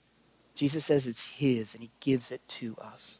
[0.55, 3.19] Jesus says it's His and He gives it to us.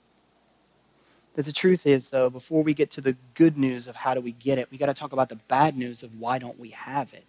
[1.38, 4.21] But the truth is, though, before we get to the good news of how do
[4.21, 6.71] we get it, we got to talk about the bad news of why don't we
[6.71, 7.26] have it.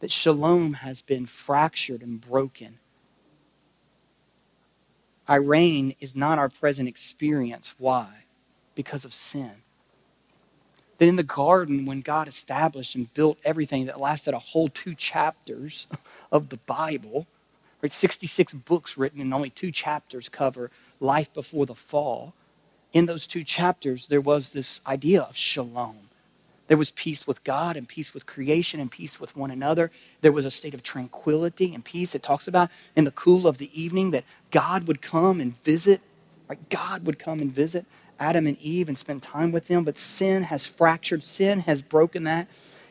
[0.00, 2.78] That shalom has been fractured and broken
[5.28, 7.74] eirene is not our present experience.
[7.78, 8.08] Why?
[8.74, 9.52] Because of sin.
[10.98, 14.94] Then in the garden, when God established and built everything that lasted a whole two
[14.94, 15.86] chapters
[16.32, 17.26] of the Bible,
[17.82, 17.92] right?
[17.92, 22.34] 66 books written and only two chapters cover life before the fall.
[22.92, 26.08] In those two chapters, there was this idea of shalom
[26.68, 29.90] there was peace with God and peace with creation and peace with one another.
[30.20, 32.14] There was a state of tranquility and peace.
[32.14, 36.02] It talks about in the cool of the evening that God would come and visit.
[36.46, 36.68] Right?
[36.68, 37.86] God would come and visit
[38.20, 39.82] Adam and Eve and spend time with them.
[39.82, 42.48] But sin has fractured, sin has broken that.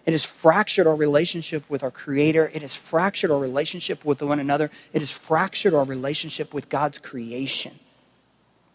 [0.07, 2.49] It has fractured our relationship with our Creator.
[2.53, 4.71] It has fractured our relationship with one another.
[4.91, 7.77] It has fractured our relationship with God's creation.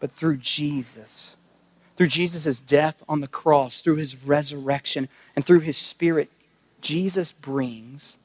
[0.03, 1.37] But through Jesus,
[1.95, 6.29] through Jesus' death on the cross, through his resurrection, and through his spirit,
[6.81, 8.17] Jesus brings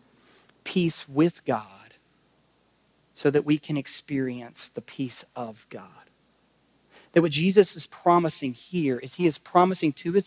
[0.64, 1.94] peace with God
[3.14, 6.10] so that we can experience the peace of God.
[7.12, 10.24] That what Jesus is promising here is he is promising to his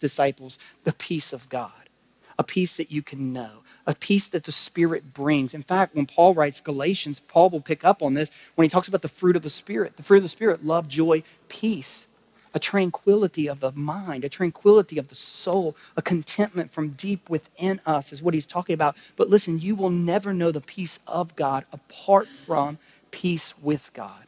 [0.00, 1.90] disciples the peace of God,
[2.38, 5.54] a peace that you can know, a peace that the Spirit brings.
[5.54, 8.88] In fact, when Paul writes Galatians, Paul will pick up on this when he talks
[8.88, 9.96] about the fruit of the Spirit.
[9.96, 12.06] The fruit of the Spirit love, joy, peace
[12.54, 17.80] a tranquility of the mind, a tranquility of the soul, a contentment from deep within
[17.84, 18.96] us is what he's talking about.
[19.16, 22.78] But listen, you will never know the peace of God apart from
[23.10, 24.24] peace with God.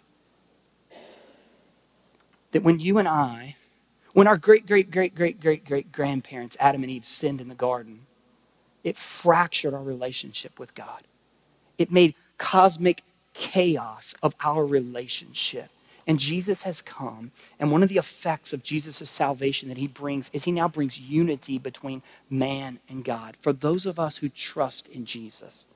[2.52, 3.56] That when you and I,
[4.12, 7.54] when our great, great, great, great, great, great grandparents, Adam and Eve, sinned in the
[7.54, 8.07] garden,
[8.84, 11.02] it fractured our relationship with God.
[11.76, 13.02] It made cosmic
[13.34, 15.68] chaos of our relationship.
[16.06, 20.30] And Jesus has come, and one of the effects of Jesus' salvation that he brings
[20.32, 23.36] is he now brings unity between man and God.
[23.36, 25.66] For those of us who trust in Jesus,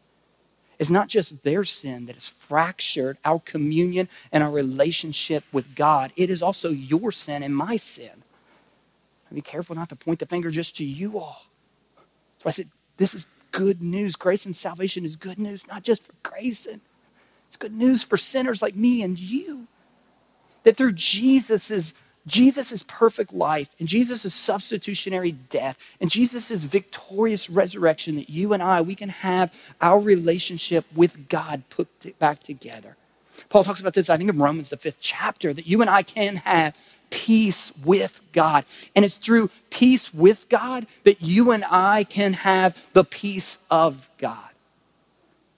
[0.79, 6.12] it's not just their sin that has fractured our communion and our relationship with God,
[6.17, 8.23] it is also your sin and my sin.
[9.33, 11.47] Be careful not to point the finger just to you all.
[12.38, 12.69] So I said,
[13.03, 14.15] this is good news.
[14.15, 16.81] Grace and salvation is good news, not just for Grayson.
[17.49, 19.67] It's good news for sinners like me and you.
[20.62, 21.95] That through Jesus's
[22.29, 28.81] Jesus' perfect life and Jesus' substitutionary death and Jesus' victorious resurrection, that you and I,
[28.81, 31.88] we can have our relationship with God put
[32.21, 32.97] back together.
[33.49, 36.03] Paul talks about this, I think, in Romans, the fifth chapter, that you and I
[36.03, 36.77] can have
[37.12, 38.64] peace with God.
[38.96, 44.09] And it's through peace with God that you and I can have the peace of
[44.18, 44.48] God.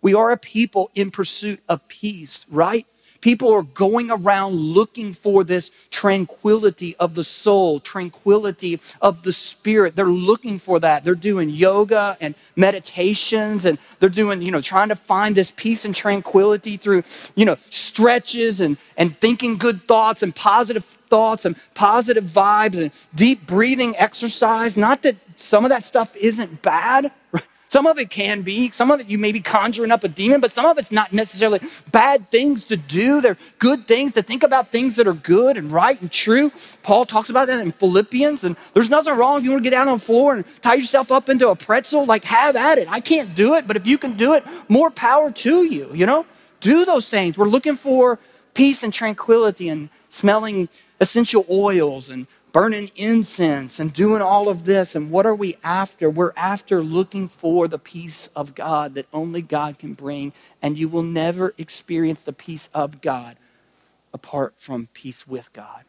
[0.02, 2.86] We are a people in pursuit of peace, right?
[3.22, 9.96] People are going around looking for this tranquility of the soul, tranquility of the spirit.
[9.96, 11.04] They're looking for that.
[11.04, 15.86] They're doing yoga and meditations and they're doing, you know, trying to find this peace
[15.86, 20.84] and tranquility through, you know, stretches and, and thinking good thoughts and positive
[21.14, 24.77] thoughts and positive vibes and deep breathing exercise.
[24.77, 27.12] Not that some of that stuff isn't bad,
[27.68, 30.40] some of it can be, some of it you may be conjuring up a demon,
[30.40, 31.61] but some of it's not necessarily
[31.92, 33.20] bad things to do.
[33.20, 36.50] They're good things to think about things that are good and right and true.
[36.83, 39.77] Paul talks about that in Philippians, and there's nothing wrong if you want to get
[39.77, 42.90] down on the floor and tie yourself up into a pretzel, like have at it.
[42.90, 46.07] I can't do it, but if you can do it, more power to you, you
[46.07, 46.27] know?
[46.59, 47.38] Do those things.
[47.38, 48.18] We're looking for
[48.55, 50.68] peace and tranquility and smelling
[51.00, 54.94] essential oils and burning incense and doing all of this.
[54.94, 56.09] And what are we after?
[56.09, 60.33] We're after looking for the peace of God that only God can bring.
[60.62, 63.37] And you will never experience the peace of God
[64.12, 65.85] apart from peace with God.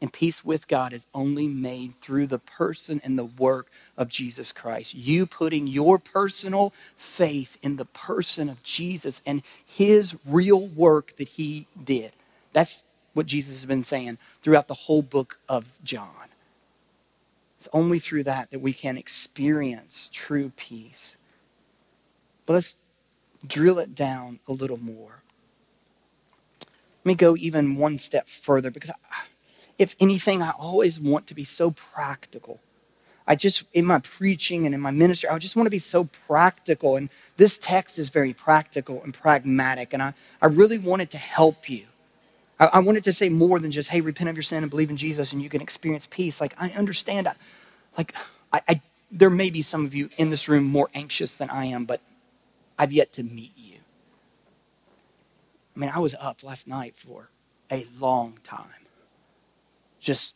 [0.00, 4.52] And peace with God is only made through the person and the work of Jesus
[4.52, 4.94] Christ.
[4.94, 11.28] You putting your personal faith in the person of Jesus and his real work that
[11.30, 12.12] he did.
[12.52, 12.84] That's
[13.16, 16.28] what Jesus has been saying throughout the whole book of John.
[17.58, 21.16] It's only through that that we can experience true peace.
[22.44, 22.74] But let's
[23.46, 25.22] drill it down a little more.
[27.04, 29.24] Let me go even one step further because, I,
[29.78, 32.60] if anything, I always want to be so practical.
[33.26, 36.04] I just, in my preaching and in my ministry, I just want to be so
[36.26, 36.96] practical.
[36.96, 37.08] And
[37.38, 39.94] this text is very practical and pragmatic.
[39.94, 40.12] And I,
[40.42, 41.86] I really wanted to help you.
[42.58, 44.90] I, I wanted to say more than just, hey, repent of your sin and believe
[44.90, 46.40] in Jesus and you can experience peace.
[46.40, 47.34] Like, I understand, I,
[47.96, 48.14] like,
[48.52, 48.80] I, I,
[49.10, 52.00] there may be some of you in this room more anxious than I am, but
[52.78, 53.78] I've yet to meet you.
[55.76, 57.30] I mean, I was up last night for
[57.70, 58.86] a long time,
[60.00, 60.34] just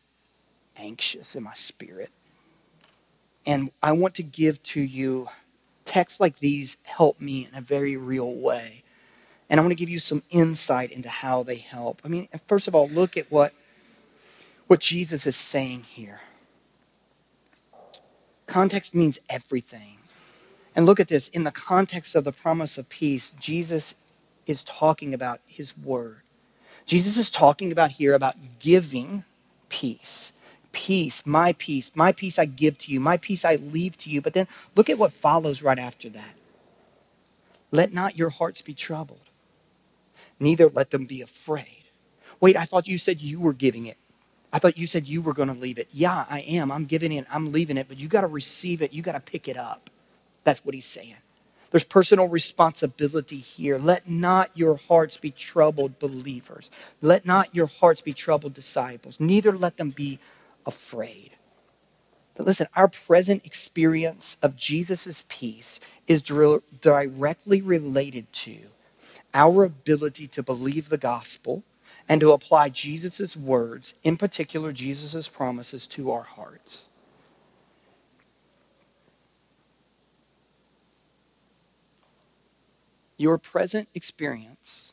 [0.77, 2.11] anxious in my spirit.
[3.47, 5.29] And I want to give to you
[5.85, 8.83] texts like these help me in a very real way
[9.51, 12.01] And I want to give you some insight into how they help.
[12.05, 13.53] I mean, first of all, look at what,
[14.69, 16.21] what Jesus is saying here.
[18.47, 19.99] Context means everything.
[20.75, 23.97] And look at this in the context of the promise of peace, Jesus
[24.47, 26.21] is talking about his word.
[26.87, 29.25] Jesus is talking about here about giving
[29.69, 30.33] peace.
[30.73, 34.21] Peace, my peace, my peace I give to you, my peace I leave to you.
[34.21, 34.47] But then
[34.77, 36.35] look at what follows right after that.
[37.73, 39.30] Let not your hearts be troubled,
[40.41, 41.85] neither let them be afraid.
[42.41, 43.99] Wait, I thought you said you were giving it.
[44.53, 45.89] I thought you said you were going to leave it.
[45.93, 46.73] Yeah, I am.
[46.73, 47.27] I'm giving it.
[47.31, 48.93] I'm leaving it, but you got to receive it.
[48.93, 49.91] You got to pick it up.
[50.43, 51.17] That's what he's saying.
[51.71, 53.79] There's personal responsibility here.
[53.79, 56.69] Let not your hearts be troubled, believers.
[57.01, 59.21] Let not your hearts be troubled, disciples.
[59.21, 60.19] Neither let them be
[60.67, 61.31] afraid.
[62.35, 65.79] But listen, our present experience of Jesus' peace
[66.09, 68.59] is directly related to
[69.35, 71.63] our ability to believe the gospel
[72.09, 76.89] and to apply Jesus' words, in particular Jesus' promises, to our hearts.
[83.17, 84.93] Your present experience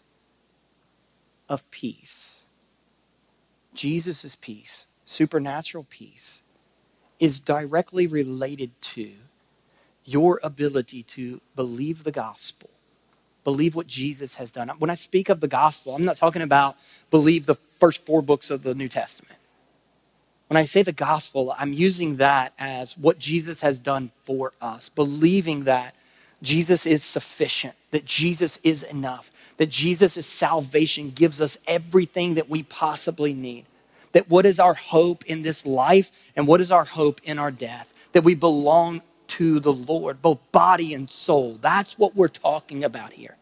[1.49, 2.41] of peace,
[3.73, 6.41] Jesus' peace, supernatural peace,
[7.19, 9.13] is directly related to
[10.05, 12.69] your ability to believe the gospel,
[13.47, 14.67] believe what Jesus has done.
[14.77, 16.75] When I speak of the gospel, I'm not talking about
[17.09, 19.39] believe the first four books of the New Testament.
[20.49, 24.89] When I say the gospel, I'm using that as what Jesus has done for us,
[24.89, 25.95] believing that
[26.43, 32.63] Jesus is sufficient, that Jesus is enough, that Jesus' salvation gives us everything that we
[32.63, 33.65] possibly need.
[34.11, 37.51] That what is our hope in this life and what is our hope in our
[37.51, 37.93] death?
[38.11, 41.57] That we belong to the Lord, both body and soul.
[41.61, 43.36] That's what we're talking about here.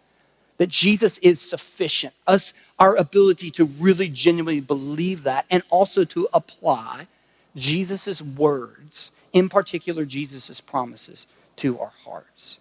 [0.57, 2.13] That Jesus is sufficient.
[2.25, 7.07] Us, our ability to really genuinely believe that and also to apply
[7.55, 11.27] Jesus' words, in particular Jesus' promises,
[11.57, 12.57] to our hearts.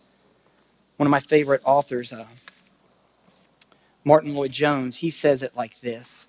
[0.96, 2.26] One of my favorite authors, uh,
[4.04, 6.26] Martyn Lloyd-Jones, he says it like this.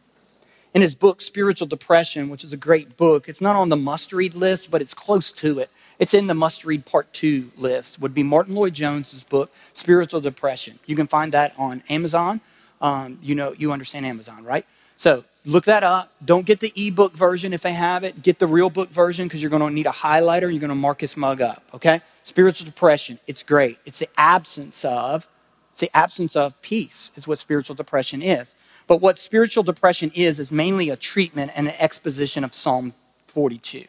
[0.73, 4.11] In his book, Spiritual Depression, which is a great book, it's not on the must
[4.11, 5.69] read list, but it's close to it.
[5.99, 10.79] It's in the must read part two list, would be Martyn Lloyd-Jones's book, Spiritual Depression.
[10.85, 12.41] You can find that on Amazon.
[12.81, 14.65] Um, you know, you understand Amazon, right?
[14.97, 16.11] So look that up.
[16.23, 18.21] Don't get the ebook version if they have it.
[18.21, 20.69] Get the real book version because you're going to need a highlighter and you're going
[20.69, 22.01] to mark this mug up, okay?
[22.23, 23.77] Spiritual depression, it's great.
[23.85, 25.27] It's the absence of,
[25.71, 28.55] it's the absence of peace, is what spiritual depression is.
[28.87, 32.93] But what spiritual depression is, is mainly a treatment and an exposition of Psalm
[33.27, 33.85] 42.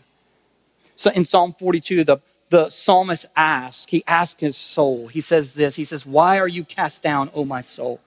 [0.97, 2.19] So in Psalm 42, the,
[2.51, 6.65] the psalmist asks, he asks his soul, he says this, he says, Why are you
[6.65, 8.01] cast down, O my soul?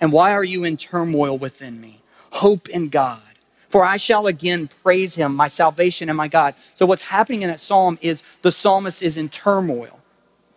[0.00, 2.02] And why are you in turmoil within me?
[2.30, 3.20] Hope in God
[3.68, 6.54] for I shall again praise him, my salvation and my God.
[6.74, 10.00] So, what's happening in that psalm is the psalmist is in turmoil.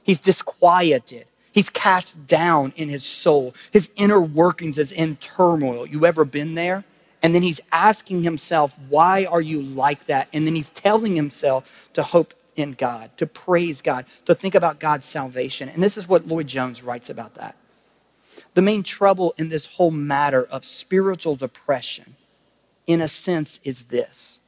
[0.04, 1.26] He's disquieted.
[1.52, 3.54] He's cast down in his soul.
[3.72, 5.86] His inner workings is in turmoil.
[5.88, 6.86] You ever been there?
[7.22, 10.30] And then he's asking himself, Why are you like that?
[10.32, 14.80] And then he's telling himself to hope in God, to praise God, to think about
[14.80, 15.70] God's salvation.
[15.70, 17.56] And this is what Lloyd-Jones writes about that.
[18.54, 22.16] The main trouble in this whole matter of spiritual depression
[22.90, 24.40] in a sense, is this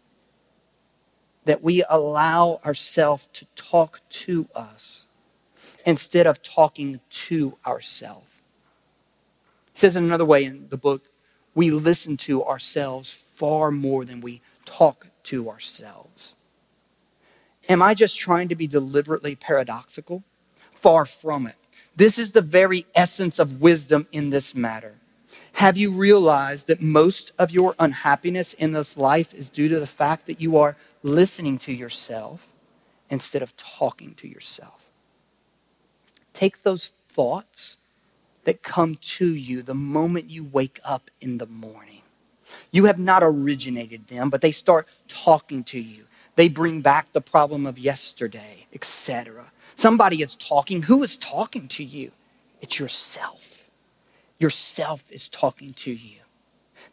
[1.46, 5.06] that we allow ourselves to talk to us
[5.86, 8.26] instead of talking to ourselves.
[9.74, 11.10] He says in another way in the book,
[11.54, 16.36] we listen to ourselves far more than we talk to ourselves.
[17.70, 20.24] Am I just trying to be deliberately paradoxical?
[20.72, 21.56] Far from it.
[21.96, 24.96] This is the very essence of wisdom in this matter.
[25.54, 29.88] Have you realized that most of your unhappiness in this life is due to the
[29.88, 32.48] fact that you are listening to yourself
[33.10, 34.90] instead of talking to yourself?
[36.34, 37.78] Take those thoughts
[38.44, 42.02] that come to you the moment you wake up in the morning.
[42.72, 46.06] You have not originated them, but they start talking to you.
[46.36, 49.52] They bring back the problem of yesterday, etc.
[49.76, 50.84] Somebody is talking.
[50.84, 52.12] Who is talking to you?
[52.62, 53.70] It's yourself.
[54.40, 56.20] Yourself is talking to you.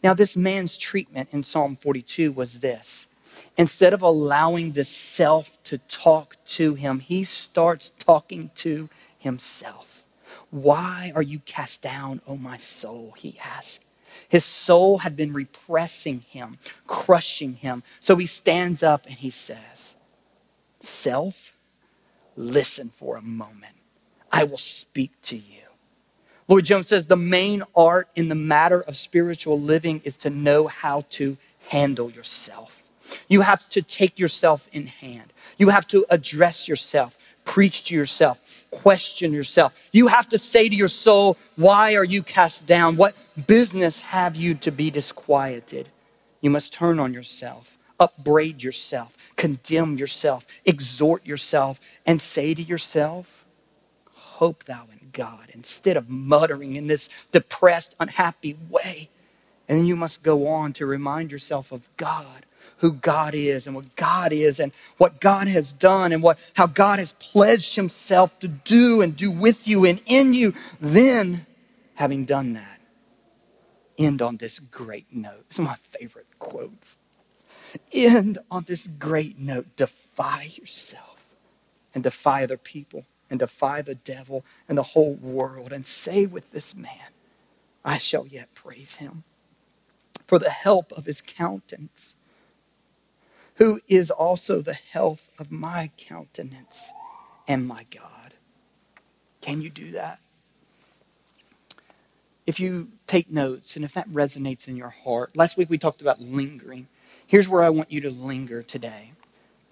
[0.03, 3.07] Now, this man's treatment in Psalm 42 was this.
[3.57, 8.89] Instead of allowing the self to talk to him, he starts talking to
[9.19, 9.88] himself.
[10.51, 13.15] Why are you cast down, O my soul?
[13.17, 13.85] He asks.
[14.29, 17.83] His soul had been repressing him, crushing him.
[18.01, 19.95] So he stands up and he says,
[20.81, 21.55] Self,
[22.37, 23.75] listen for a moment.
[24.33, 25.63] I will speak to you.
[26.47, 30.67] Lloyd Jones says the main art in the matter of spiritual living is to know
[30.67, 31.37] how to
[31.69, 32.85] handle yourself.
[33.29, 35.33] You have to take yourself in hand.
[35.59, 37.18] You have to address yourself,
[37.49, 39.89] preach to yourself, question yourself.
[39.91, 42.97] You have to say to your soul, Why are you cast down?
[42.97, 45.89] What business have you to be disquieted?
[46.43, 53.47] You must turn on yourself, upbraid yourself, condemn yourself, exhort yourself, and say to yourself,
[54.13, 59.09] Hope thou in God instead of muttering in this depressed, unhappy way.
[59.67, 62.45] And then you must go on to remind yourself of God,
[62.79, 66.67] who God is and what God is and what God has done and what, how
[66.67, 70.55] God has pledged himself to do and do with you and in you.
[70.81, 71.47] Then,
[71.95, 72.81] having done that,
[73.99, 75.47] end on this great note.
[75.51, 76.97] Is my favorite quotes.
[77.93, 79.77] End on this great note.
[79.77, 81.27] Defy yourself
[81.95, 86.53] and defy other people and defy the devil and the whole world and say with
[86.53, 87.13] this man,
[87.85, 89.25] I shall yet praise him
[90.27, 92.15] for the help of his countenance,
[93.59, 96.93] who is also the health of my countenance
[97.49, 98.35] and my God.
[99.41, 100.21] Can you do that?
[102.47, 106.01] If you take notes and if that resonates in your heart, last week we talked
[106.03, 106.89] about lingering.
[107.27, 109.13] Here's where I want you to linger today.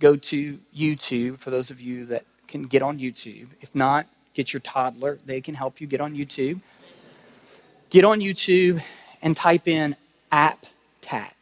[0.01, 3.49] Go to YouTube for those of you that can get on YouTube.
[3.63, 5.19] If not, get your toddler.
[5.25, 6.61] They can help you get on YouTube.
[7.91, 8.83] Get on YouTube
[9.23, 9.97] and type in
[10.33, 11.36] APTAT.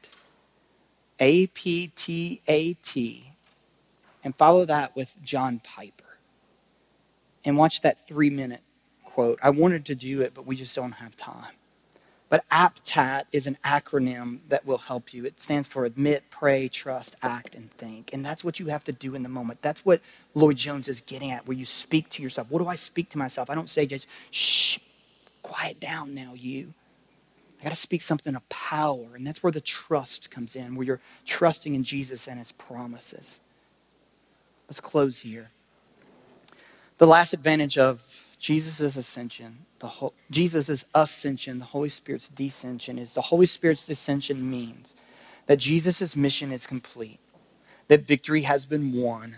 [1.20, 3.32] A P T A T.
[4.22, 6.18] And follow that with John Piper.
[7.44, 8.62] And watch that three minute
[9.04, 9.38] quote.
[9.42, 11.52] I wanted to do it, but we just don't have time.
[12.28, 15.24] But APTAT is an acronym that will help you.
[15.24, 18.12] It stands for admit, pray, trust, act, and think.
[18.12, 19.62] And that's what you have to do in the moment.
[19.62, 20.00] That's what
[20.34, 22.50] Lloyd Jones is getting at, where you speak to yourself.
[22.50, 23.50] What do I speak to myself?
[23.50, 24.78] I don't say just, shh,
[25.42, 26.74] quiet down now, you.
[27.64, 29.06] I got to speak something of power.
[29.14, 33.40] And that's where the trust comes in, where you're trusting in Jesus and his promises.
[34.68, 35.48] Let's close here.
[36.98, 43.14] The last advantage of Jesus' ascension the whole, Jesus' ascension, the Holy Spirit's descension, is
[43.14, 44.92] the Holy Spirit's descension means
[45.46, 47.18] that Jesus' mission is complete,
[47.88, 49.36] that victory has been won,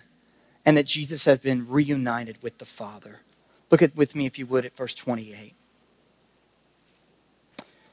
[0.64, 3.20] and that Jesus has been reunited with the Father.
[3.70, 5.54] Look at with me, if you would, at verse 28.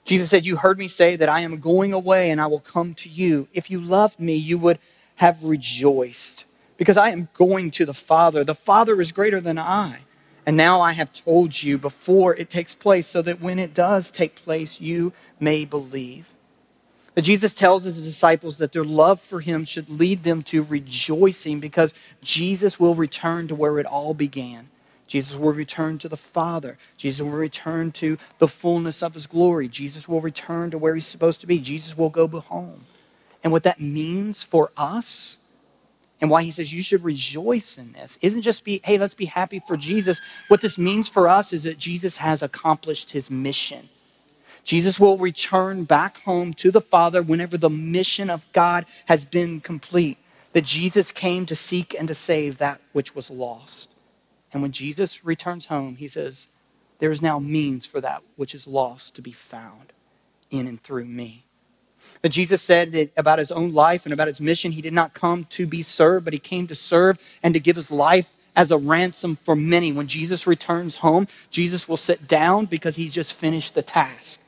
[0.05, 2.93] Jesus said, You heard me say that I am going away and I will come
[2.95, 3.47] to you.
[3.53, 4.79] If you loved me, you would
[5.15, 6.45] have rejoiced
[6.77, 8.43] because I am going to the Father.
[8.43, 9.99] The Father is greater than I.
[10.45, 14.11] And now I have told you before it takes place, so that when it does
[14.11, 16.33] take place, you may believe.
[17.15, 21.59] But Jesus tells his disciples that their love for him should lead them to rejoicing
[21.59, 24.69] because Jesus will return to where it all began.
[25.07, 26.77] Jesus will return to the Father.
[26.97, 29.67] Jesus will return to the fullness of his glory.
[29.67, 31.59] Jesus will return to where he's supposed to be.
[31.59, 32.85] Jesus will go home.
[33.43, 35.37] And what that means for us
[36.21, 39.25] and why he says you should rejoice in this isn't just be, hey, let's be
[39.25, 40.21] happy for Jesus.
[40.47, 43.89] What this means for us is that Jesus has accomplished his mission.
[44.63, 49.59] Jesus will return back home to the Father whenever the mission of God has been
[49.59, 50.17] complete.
[50.53, 53.89] That Jesus came to seek and to save that which was lost.
[54.53, 56.47] And when Jesus returns home, he says,
[56.99, 59.91] There is now means for that which is lost to be found
[60.51, 61.45] in and through me.
[62.21, 65.13] But Jesus said that about his own life and about his mission, he did not
[65.13, 68.71] come to be served, but he came to serve and to give his life as
[68.71, 69.91] a ransom for many.
[69.91, 74.41] When Jesus returns home, Jesus will sit down because he's just finished the task.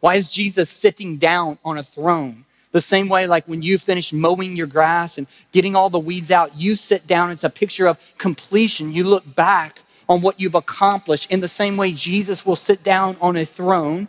[0.00, 2.44] Why is Jesus sitting down on a throne?
[2.72, 6.30] The same way, like when you finish mowing your grass and getting all the weeds
[6.30, 7.30] out, you sit down.
[7.30, 8.92] It's a picture of completion.
[8.92, 11.30] You look back on what you've accomplished.
[11.30, 14.08] In the same way, Jesus will sit down on a throne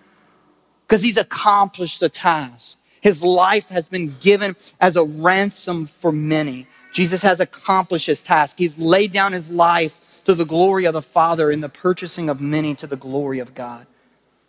[0.86, 2.78] because he's accomplished the task.
[3.02, 6.68] His life has been given as a ransom for many.
[6.92, 8.58] Jesus has accomplished his task.
[8.58, 12.42] He's laid down his life to the glory of the Father in the purchasing of
[12.42, 13.88] many to the glory of God.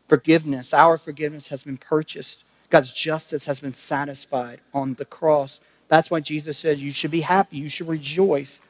[0.08, 2.44] Forgiveness, our forgiveness has been purchased.
[2.70, 5.60] God's justice has been satisfied on the cross.
[5.88, 8.60] That's why Jesus said you should be happy, you should rejoice.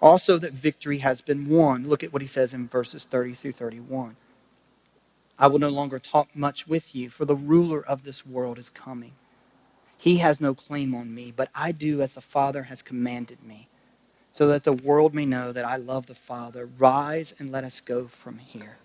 [0.00, 1.86] Also, that victory has been won.
[1.86, 4.16] Look at what he says in verses 30 through 31.
[5.38, 8.70] I will no longer talk much with you, for the ruler of this world is
[8.70, 9.12] coming.
[9.98, 13.68] He has no claim on me, but I do as the Father has commanded me,
[14.32, 16.68] so that the world may know that I love the Father.
[16.78, 18.76] Rise and let us go from here.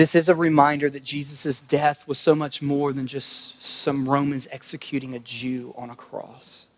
[0.00, 4.48] This is a reminder that Jesus' death was so much more than just some Romans
[4.50, 6.68] executing a Jew on a cross.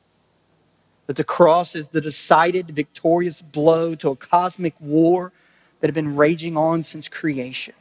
[1.06, 5.30] That the cross is the decided, victorious blow to a cosmic war
[5.78, 7.74] that have been raging on since creation.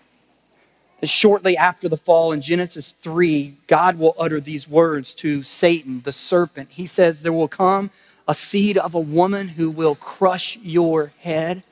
[1.00, 6.02] That shortly after the fall in Genesis 3, God will utter these words to Satan,
[6.02, 6.70] the serpent.
[6.74, 7.90] He says, There will come
[8.28, 11.64] a seed of a woman who will crush your head.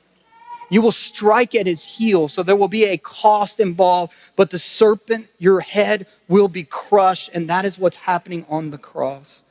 [0.70, 4.58] You will strike at his heel, so there will be a cost involved, but the
[4.58, 9.42] serpent, your head, will be crushed, and that is what's happening on the cross.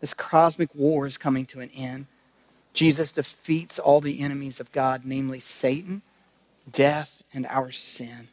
[0.00, 2.06] This cosmic war is coming to an end.
[2.72, 6.02] Jesus defeats all the enemies of God, namely Satan,
[6.70, 8.28] death, and our sin.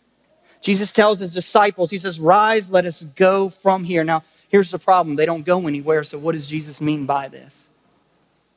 [0.62, 4.04] Jesus tells his disciples, He says, Rise, let us go from here.
[4.04, 7.68] Now, here's the problem they don't go anywhere, so what does Jesus mean by this?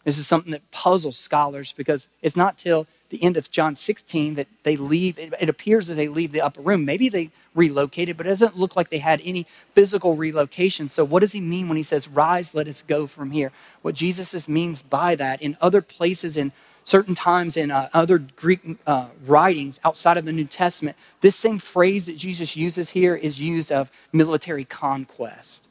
[0.04, 4.36] This is something that puzzles scholars because it's not till the end of John 16
[4.36, 5.18] that they leave.
[5.18, 6.84] It, appears that they leave the upper room.
[6.84, 10.88] Maybe they relocated, but it doesn't look like they had any physical relocation.
[10.88, 13.52] So, what does he mean when he says, Rise, let us go from here?
[13.82, 16.52] What Jesus means by that in other places, in
[16.84, 21.58] certain times in uh, other Greek uh, writings outside of the New Testament, this same
[21.58, 25.66] phrase that Jesus uses here is used of military conquest.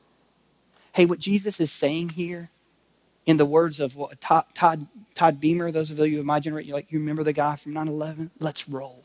[0.94, 2.50] Hey, what Jesus is saying here
[3.30, 6.74] in the words of what, Todd, Todd, Todd Beamer, those of you of my generation,
[6.74, 8.32] like you remember the guy from 9 11?
[8.40, 9.04] Let's roll.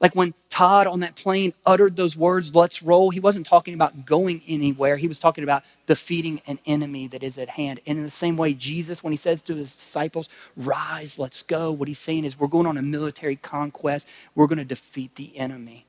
[0.00, 4.06] Like when Todd on that plane uttered those words, let's roll, he wasn't talking about
[4.06, 4.96] going anywhere.
[4.96, 7.80] He was talking about defeating an enemy that is at hand.
[7.86, 11.70] And in the same way, Jesus, when he says to his disciples, rise, let's go,
[11.70, 14.06] what he's saying is we're going on a military conquest.
[14.34, 15.84] We're going to defeat the enemy.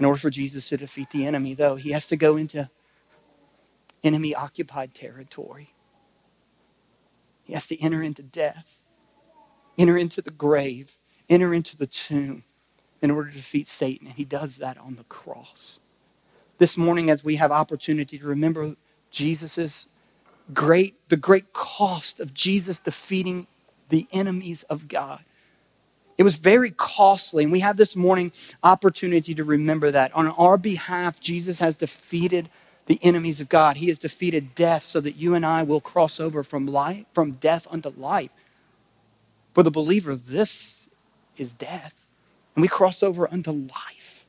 [0.00, 2.68] In order for Jesus to defeat the enemy, though, he has to go into
[4.02, 5.70] enemy occupied territory.
[7.46, 8.80] He has to enter into death,
[9.78, 10.98] enter into the grave,
[11.30, 12.42] enter into the tomb
[13.00, 14.08] in order to defeat Satan.
[14.08, 15.78] And he does that on the cross.
[16.58, 18.74] This morning, as we have opportunity to remember
[19.10, 19.86] Jesus's
[20.52, 23.46] great, the great cost of Jesus defeating
[23.90, 25.20] the enemies of God.
[26.18, 28.32] It was very costly, and we have this morning
[28.62, 30.12] opportunity to remember that.
[30.14, 32.48] On our behalf, Jesus has defeated
[32.86, 33.76] the enemies of God.
[33.76, 37.32] He has defeated death so that you and I will cross over from life, from
[37.32, 38.30] death unto life.
[39.54, 40.88] For the believer, this
[41.36, 42.04] is death.
[42.54, 44.26] And we cross over unto life.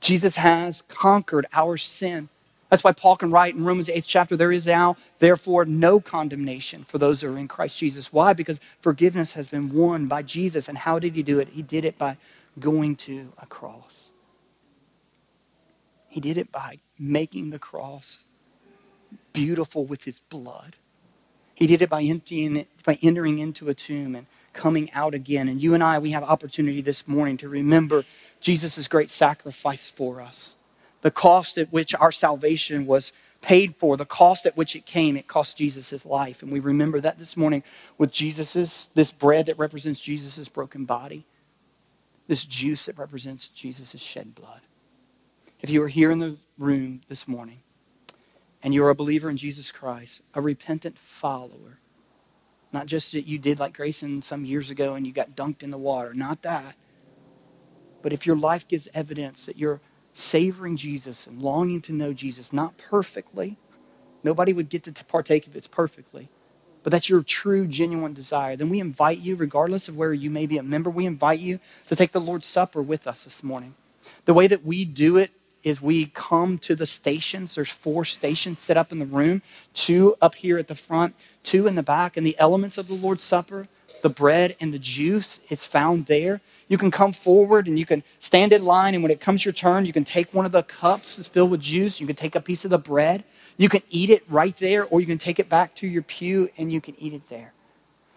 [0.00, 2.28] Jesus has conquered our sin.
[2.70, 6.84] That's why Paul can write in Romans 8th chapter, there is now, therefore, no condemnation
[6.84, 8.12] for those who are in Christ Jesus.
[8.12, 8.32] Why?
[8.32, 10.68] Because forgiveness has been won by Jesus.
[10.68, 11.48] And how did he do it?
[11.48, 12.16] He did it by
[12.58, 14.10] going to a cross.
[16.08, 18.24] He did it by making the cross
[19.32, 20.76] beautiful with his blood.
[21.54, 25.48] He did it by emptying it, by entering into a tomb and coming out again.
[25.48, 28.04] And you and I, we have opportunity this morning to remember
[28.40, 30.54] Jesus' great sacrifice for us.
[31.02, 35.16] The cost at which our salvation was paid for, the cost at which it came,
[35.16, 36.42] it cost Jesus his life.
[36.42, 37.62] And we remember that this morning
[37.98, 41.24] with Jesus's, this bread that represents Jesus' broken body,
[42.26, 44.60] this juice that represents Jesus' shed blood.
[45.60, 47.60] If you are here in the room this morning
[48.64, 51.78] and you're a believer in Jesus Christ, a repentant follower,
[52.72, 55.70] not just that you did like Grayson some years ago and you got dunked in
[55.70, 56.74] the water, not that.
[58.00, 59.80] But if your life gives evidence that you're
[60.14, 63.58] savoring Jesus and longing to know Jesus, not perfectly,
[64.22, 66.30] nobody would get to partake of it perfectly,
[66.82, 70.46] but that's your true, genuine desire, then we invite you, regardless of where you may
[70.46, 73.74] be a member, we invite you to take the Lord's Supper with us this morning.
[74.24, 75.30] The way that we do it
[75.64, 77.56] is we come to the stations.
[77.56, 79.42] There's four stations set up in the room,
[79.72, 82.16] two up here at the front, two in the back.
[82.16, 83.66] And the elements of the Lord's Supper,
[84.02, 86.42] the bread and the juice, it's found there.
[86.68, 89.52] You can come forward and you can stand in line, and when it comes your
[89.52, 92.00] turn, you can take one of the cups that's filled with juice.
[92.00, 93.24] You can take a piece of the bread.
[93.56, 96.50] You can eat it right there, or you can take it back to your pew
[96.58, 97.53] and you can eat it there.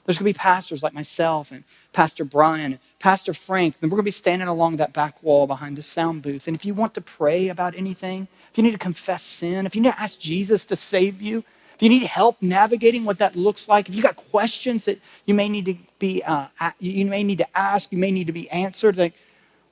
[0.08, 4.05] There's going to be pastors like myself and Pastor Brian, Pastor Frank, and we're going
[4.05, 6.47] to be standing along that back wall behind the sound booth.
[6.47, 9.76] And if you want to pray about anything, if you need to confess sin, if
[9.76, 11.43] you need to ask Jesus to save you,
[11.76, 15.34] if you need help navigating what that looks like, if you got questions that you
[15.34, 16.47] may need to be, uh,
[16.80, 19.14] you may need to ask, you may need to be answered, like,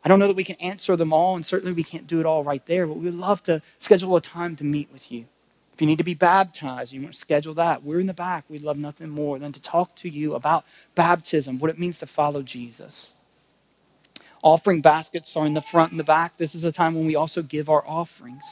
[0.03, 2.25] I don't know that we can answer them all, and certainly we can't do it
[2.25, 5.25] all right there, but we'd love to schedule a time to meet with you.
[5.75, 7.83] If you need to be baptized, you want to schedule that.
[7.83, 8.45] We're in the back.
[8.47, 10.63] We'd love nothing more than to talk to you about
[10.95, 13.11] baptism, what it means to follow Jesus.
[14.41, 16.37] Offering baskets are in the front and the back.
[16.37, 18.45] This is a time when we also give our offerings.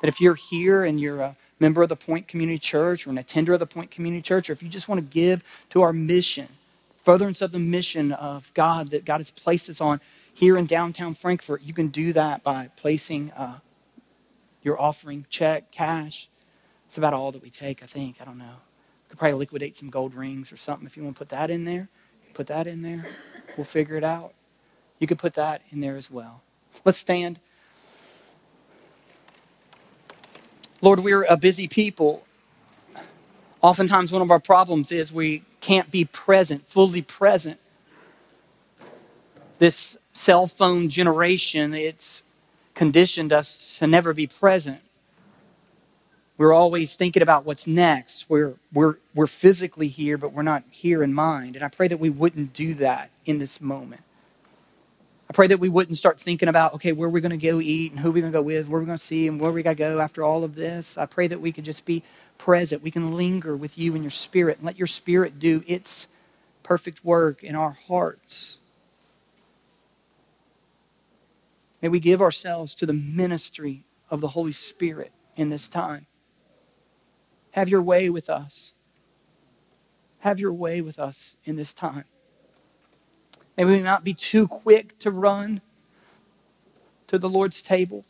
[0.00, 3.18] That if you're here and you're a member of the Point Community Church or an
[3.18, 5.92] attender of the Point Community Church, or if you just want to give to our
[5.92, 6.48] mission,
[6.96, 10.00] furtherance of the mission of God that God has placed us on
[10.32, 13.58] here in downtown Frankfort, you can do that by placing uh,
[14.62, 16.30] your offering check, cash,
[16.92, 18.20] it's about all that we take, I think.
[18.20, 18.44] I don't know.
[18.44, 21.48] We could probably liquidate some gold rings or something if you want to put that
[21.48, 21.88] in there.
[22.34, 23.06] Put that in there.
[23.56, 24.34] We'll figure it out.
[24.98, 26.42] You could put that in there as well.
[26.84, 27.40] Let's stand.
[30.82, 32.26] Lord, we're a busy people.
[33.62, 37.58] Oftentimes, one of our problems is we can't be present, fully present.
[39.58, 42.22] This cell phone generation, it's
[42.74, 44.82] conditioned us to never be present.
[46.38, 48.28] We're always thinking about what's next.
[48.28, 51.56] We're, we're, we're physically here, but we're not here in mind.
[51.56, 54.02] And I pray that we wouldn't do that in this moment.
[55.28, 57.60] I pray that we wouldn't start thinking about, okay, where are we going to go
[57.60, 59.28] eat and who are we going to go with, where are we going to see
[59.28, 60.98] and where we got to go after all of this.
[60.98, 62.02] I pray that we could just be
[62.38, 62.82] present.
[62.82, 66.06] We can linger with you and your spirit and let your spirit do its
[66.62, 68.58] perfect work in our hearts.
[71.80, 76.06] May we give ourselves to the ministry of the Holy Spirit in this time.
[77.52, 78.74] Have your way with us.
[80.20, 82.04] Have your way with us in this time.
[83.56, 85.60] May we not be too quick to run
[87.08, 88.04] to the Lord's table.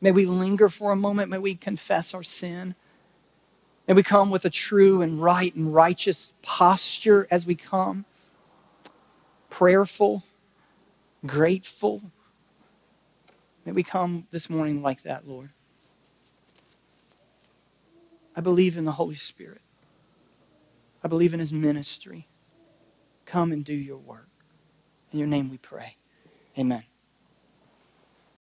[0.00, 1.30] May we linger for a moment.
[1.30, 2.74] May we confess our sin.
[3.86, 8.04] May we come with a true and right and righteous posture as we come.
[9.50, 10.22] Prayerful,
[11.26, 12.02] grateful.
[13.66, 15.50] May we come this morning like that, Lord.
[18.34, 19.60] I believe in the Holy Spirit.
[21.02, 22.28] I believe in his ministry.
[23.26, 24.28] Come and do your work.
[25.12, 25.96] In your name we pray.
[26.58, 26.84] Amen.